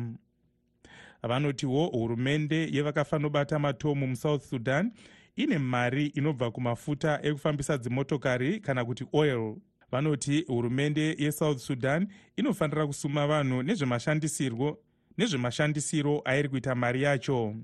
Vanotiwo 1.23 1.87
hurumende 1.87 2.69
yevakafanobata 2.73 3.59
matomu 3.59 4.07
musouth 4.07 4.43
sudan 4.43 4.93
ine 5.37 5.59
mari 5.59 6.07
inobva 6.07 6.51
kumafuta 6.51 7.21
ekufambisa 7.23 7.79
dzimotokari 7.79 8.61
kana 8.61 8.85
kuti 8.85 9.07
oil. 9.13 9.57
Vanoti 9.93 10.45
hurumende 10.49 11.17
yesouth 11.19 11.59
sudan 11.59 12.09
inofanira 12.37 12.87
kusuma 12.87 13.27
vanhu 13.27 13.63
nezvemashandisirwo 13.63 14.79
nezvemashandisiro 15.19 16.23
airi 16.25 16.49
kuita 16.49 16.75
mari 16.75 17.03
yacho. 17.03 17.55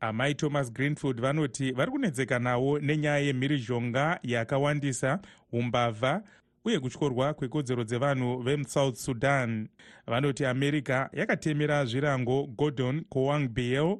Amai 0.00 0.34
thomas 0.34 0.72
greenfield 0.72 1.20
vanoti 1.20 1.72
vari 1.72 1.90
kunetseka 1.90 2.38
nawo 2.38 2.78
nenyaya 2.78 3.18
yemhirizhonga 3.18 4.20
yakawandisa 4.22 5.20
umbavha 5.52 6.22
uye 6.64 6.80
kutyorwa 6.80 7.34
kwekodzero 7.34 7.84
dzevanhu 7.84 8.42
vemusouth 8.42 8.96
sudan. 8.96 9.68
Vanoti 10.06 10.46
america 10.46 11.08
yakatemera 11.12 11.84
zvirango 11.84 12.46
gordon 12.46 13.04
coang 13.04 13.48
biel 13.48 13.98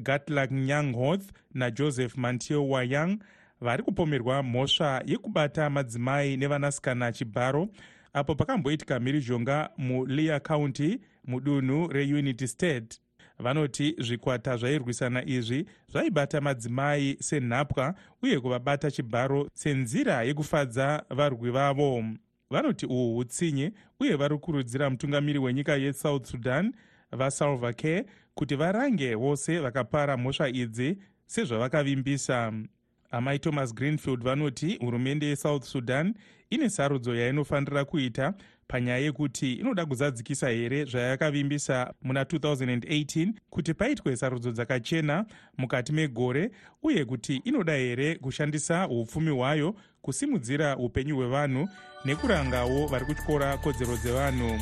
gatlak 0.00 0.50
nyanghoth 0.50 1.32
najoseph 1.54 2.16
mantio 2.16 2.68
wayang 2.68 3.18
vari 3.60 3.82
kupomerwa 3.82 4.42
mhosva 4.42 5.02
yekubata 5.06 5.70
madzimai 5.70 6.36
nevanasikana 6.36 7.12
chibharo 7.12 7.68
apo 8.12 8.34
pakamboitika 8.34 9.00
mhirizhonga 9.00 9.70
mulear 9.78 10.42
county 10.42 11.00
mudunhu 11.26 11.88
reunity 11.88 12.46
state. 12.48 13.00
Vanoti 13.38 13.94
zvikwata 13.98 14.56
zvairwisana 14.56 15.24
izvi 15.26 15.66
zvaibata 15.88 16.40
madzimai 16.40 17.16
senhapwa 17.20 17.94
uye 18.22 18.40
kuvabata 18.40 18.90
chibharo 18.90 19.48
senzira 19.54 20.22
yekufadza 20.22 21.04
varwi 21.10 21.50
vavo. 21.50 22.04
Vanoti 22.50 22.86
uhu 22.86 23.14
hutsinye 23.14 23.72
uye 24.00 24.16
vari 24.16 24.34
kukurudzira 24.34 24.90
mutungamiri 24.90 25.38
wenyika 25.38 25.76
yesouth 25.76 26.26
sudan 26.26 26.74
vasalva 27.12 27.72
care 27.72 28.06
kuti 28.34 28.56
varange 28.56 29.14
vose 29.14 29.58
vakapara 29.58 30.16
mhosva 30.16 30.48
idzi 30.48 30.98
sezvavakavimbisa. 31.26 32.52
Amai 33.10 33.38
thomas 33.38 33.74
greenfield 33.74 34.22
vanoti 34.22 34.76
hurumende 34.76 35.26
yesouth 35.26 35.64
sudan 35.64 36.14
ine 36.50 36.70
sarudzo 36.70 37.14
yainofanira 37.14 37.84
kuita 37.84 38.34
panyaya 38.68 38.98
yekuti 38.98 39.52
inoda 39.52 39.86
kuzadzikisa 39.86 40.48
here 40.48 40.84
zvayakavimbisa 40.84 41.94
muna 42.02 42.22
2018 42.22 43.32
kuti 43.50 43.74
paitwe 43.74 44.16
sarudzo 44.16 44.52
dzakachena 44.52 45.26
mukati 45.58 45.92
megore 45.92 46.50
uye 46.82 47.04
kuti 47.04 47.36
inoda 47.36 47.72
here 47.72 48.14
kushandisa 48.14 48.88
upfumi 48.88 49.30
hwayo 49.30 49.74
kusimudzira 50.02 50.76
upenyu 50.76 51.16
hwevanhu 51.16 51.68
nekurangawo 52.04 52.86
vari 52.86 53.04
kutyora 53.04 53.56
kodzero 53.56 53.96
dzevanhu 53.96 54.60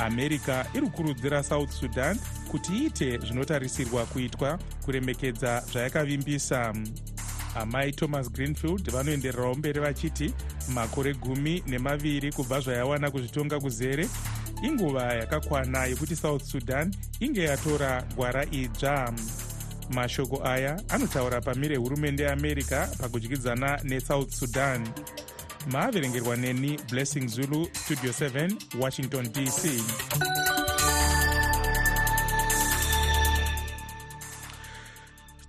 america 0.00 0.64
iri 0.74 0.86
kukurudzira 0.86 1.42
south 1.42 1.70
sudan 1.70 2.18
kuti 2.50 2.72
iite 2.72 3.18
zvinotarisirwa 3.18 4.06
kuitwa 4.06 4.58
kuremekedza 4.84 5.62
zvayakavimbisa 5.72 6.74
amai 7.54 7.92
thomas 7.92 8.32
greenfield 8.32 8.90
vanoendererawo 8.90 9.54
mberi 9.54 9.80
vachiti 9.80 10.34
makore 10.74 11.14
gumi 11.14 11.62
nemaviri 11.66 12.32
kubva 12.32 12.60
zvayawana 12.60 13.10
kuzvitonga 13.10 13.60
kuzere 13.60 14.08
inguva 14.62 15.14
yakakwana 15.14 15.84
yekuti 15.84 16.16
south 16.16 16.42
sudan 16.42 16.94
inge 17.20 17.44
yatora 17.44 18.02
gwara 18.16 18.44
idzva. 18.50 19.12
Mashoko 19.90 20.46
aya 20.46 20.82
anotaura 20.88 21.40
pamire 21.40 21.76
hurumende 21.76 22.22
yeamerica 22.22 22.88
pakudyidzana 23.00 23.80
nesouth 23.84 24.30
sudan 24.30 24.88
maaverengerwa 25.66 26.36
neni 26.36 26.78
blessing 26.90 27.26
zulu 27.28 27.68
studio 27.72 28.10
7 28.10 28.80
washington 28.80 29.32
dc 29.32 29.82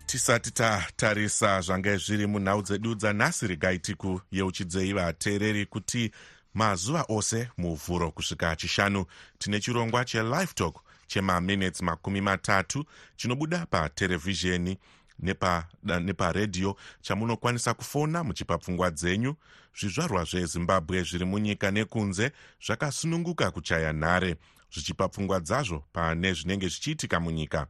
tisati 0.06 0.52
tatarisa 0.52 1.62
zvange 1.62 1.98
zviri 1.98 2.28
munhau 2.28 2.62
dzedu 2.62 2.96
dzanhasi 2.96 3.48
regai 3.48 3.80
tikuyeuchidzei 3.80 4.94
vateereri 4.94 5.66
kuti 5.66 6.12
mazuva 6.54 7.06
ose 7.10 7.50
muvhuro 7.58 8.12
kusvika 8.12 8.56
chishanu. 8.56 9.06
Tine 9.38 9.60
chirongwa 9.60 10.06
chelife 10.06 10.54
talk 10.54 10.76
chemaminutes 11.08 11.82
makumi 11.82 12.22
matatu 12.22 12.86
chinobuda 13.16 13.66
paterevhizheni 13.66 14.78
neparedhiyo 15.22 16.70
nepa 16.70 16.82
chamunokwanisa 17.02 17.74
kufona 17.74 18.24
muchipa 18.24 18.58
pfungwa 18.58 18.92
dzenyu. 18.92 19.36
Zvizvarwa 19.80 20.24
zvezimbabwe 20.24 21.04
zviri 21.04 21.26
munyika 21.26 21.72
nekunze 21.72 22.32
zvakasununguka 22.66 23.52
kuchaya 23.52 23.94
nhare 23.94 24.36
zvichipa 24.74 25.08
pfungwa 25.08 25.40
dzazvo 25.40 25.84
pane 25.94 26.34
zvinenge 26.34 26.68
zvichiitika 26.68 27.20
munyika. 27.20 27.68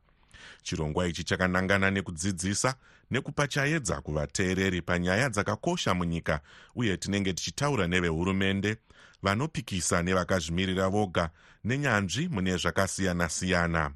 Chirongwa 0.63 1.07
ichi 1.07 1.23
chakanangana 1.23 1.91
nekudzidzisa 1.91 2.75
nekupa 3.11 3.47
chaedza 3.47 4.01
kuvateereri 4.01 4.81
panyaya 4.81 5.29
dzakakosha 5.29 5.93
munyika 5.93 6.41
uye 6.75 6.97
tinenge 6.97 7.33
tichitaura 7.33 7.87
nevehurumende 7.87 8.77
vanopikisa 9.23 10.01
nevakazvimirira 10.01 10.89
voga 10.89 11.29
nenyanzvi 11.63 12.27
mune 12.27 12.57
zvakasiyana-siyana. 12.57 13.91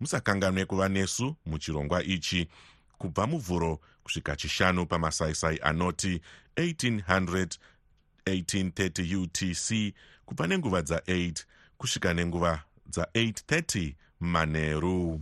Musakanganwe 0.00 0.64
kuva 0.64 0.88
nesu 0.88 1.36
muchirongwa 1.46 2.02
ichi 2.02 2.48
kubva 3.02 3.26
muvhuro 3.26 3.80
kusvika 4.02 4.36
chishanu 4.36 4.86
pamasaisai 4.86 5.58
anoti 5.62 6.20
1800 6.56 7.58
1830 8.26 9.16
utc 9.16 9.94
kubva 10.26 10.46
nenguva 10.46 10.80
dza8 10.80 11.44
kusvika 11.78 12.14
nenguva 12.14 12.62
dza830 12.90 13.94
manheru 14.20 15.20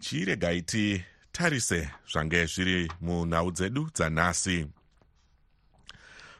chiregai 0.00 0.62
titarise 0.62 1.90
zvange 2.12 2.46
zviri 2.46 2.92
munhau 3.00 3.50
dzedu 3.50 3.90
dzanhasi. 3.94 4.66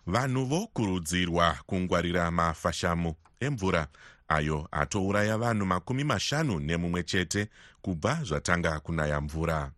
Vanhu 0.07 0.45
vokurudzirwa 0.45 1.59
kungwarira 1.67 2.31
mafashamu 2.31 3.15
emvura 3.41 3.89
ayo 4.29 4.69
atouraya 4.73 5.39
vanhu 5.39 5.67
makumi 5.67 6.05
mashanu 6.05 6.61
nemumwe 6.61 7.03
chete 7.03 7.49
kubva 7.83 8.25
zvatanga 8.25 8.81
kunaya 8.81 9.21
mvura 9.21 9.73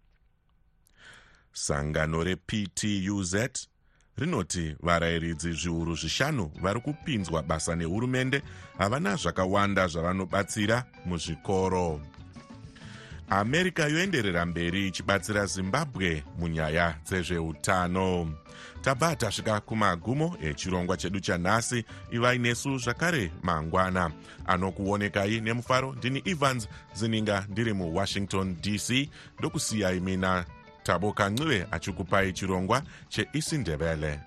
sangano 1.53 2.25
reptuz 2.25 3.67
rinoti 4.17 4.77
varayiridzi 4.81 5.53
zviuru 5.53 5.97
zvishanu 5.97 6.51
vari 6.63 6.81
kupinzwa 6.81 7.43
basa 7.43 7.77
nehurumende 7.77 8.43
havana 8.79 9.17
zvakawanda 9.17 9.87
zvavanobatsira 9.87 10.85
muzvikoro. 11.07 12.01
America 13.31 13.89
yoenderera 13.89 14.47
mberi 14.47 14.89
ichibatsira 14.89 15.47
zimbabwe 15.47 16.25
munyaya 16.39 16.95
dzezveutano. 17.05 18.35
Tabva 18.83 19.17
tasvika 19.17 19.61
kumagumo 19.61 20.37
echirongwa 20.43 20.97
chedu 20.97 21.21
chanhasi 21.21 21.85
ivai 22.11 22.39
nesu 22.39 22.79
zvakare 22.79 23.33
mangwana. 23.43 24.11
Anokuonekai 24.47 25.41
nemufaro 25.41 25.93
ndini 25.93 26.23
evans 26.25 26.69
zininga 26.95 27.47
ndiri 27.49 27.73
muwashington 27.73 28.57
dc 28.61 29.09
ndokusiyai 29.39 30.01
mina 30.01 30.45
thabo 30.83 31.13
kancube 31.13 31.67
achikupai 31.71 32.33
chirongwa 32.33 32.83
cheisindebele 33.09 34.21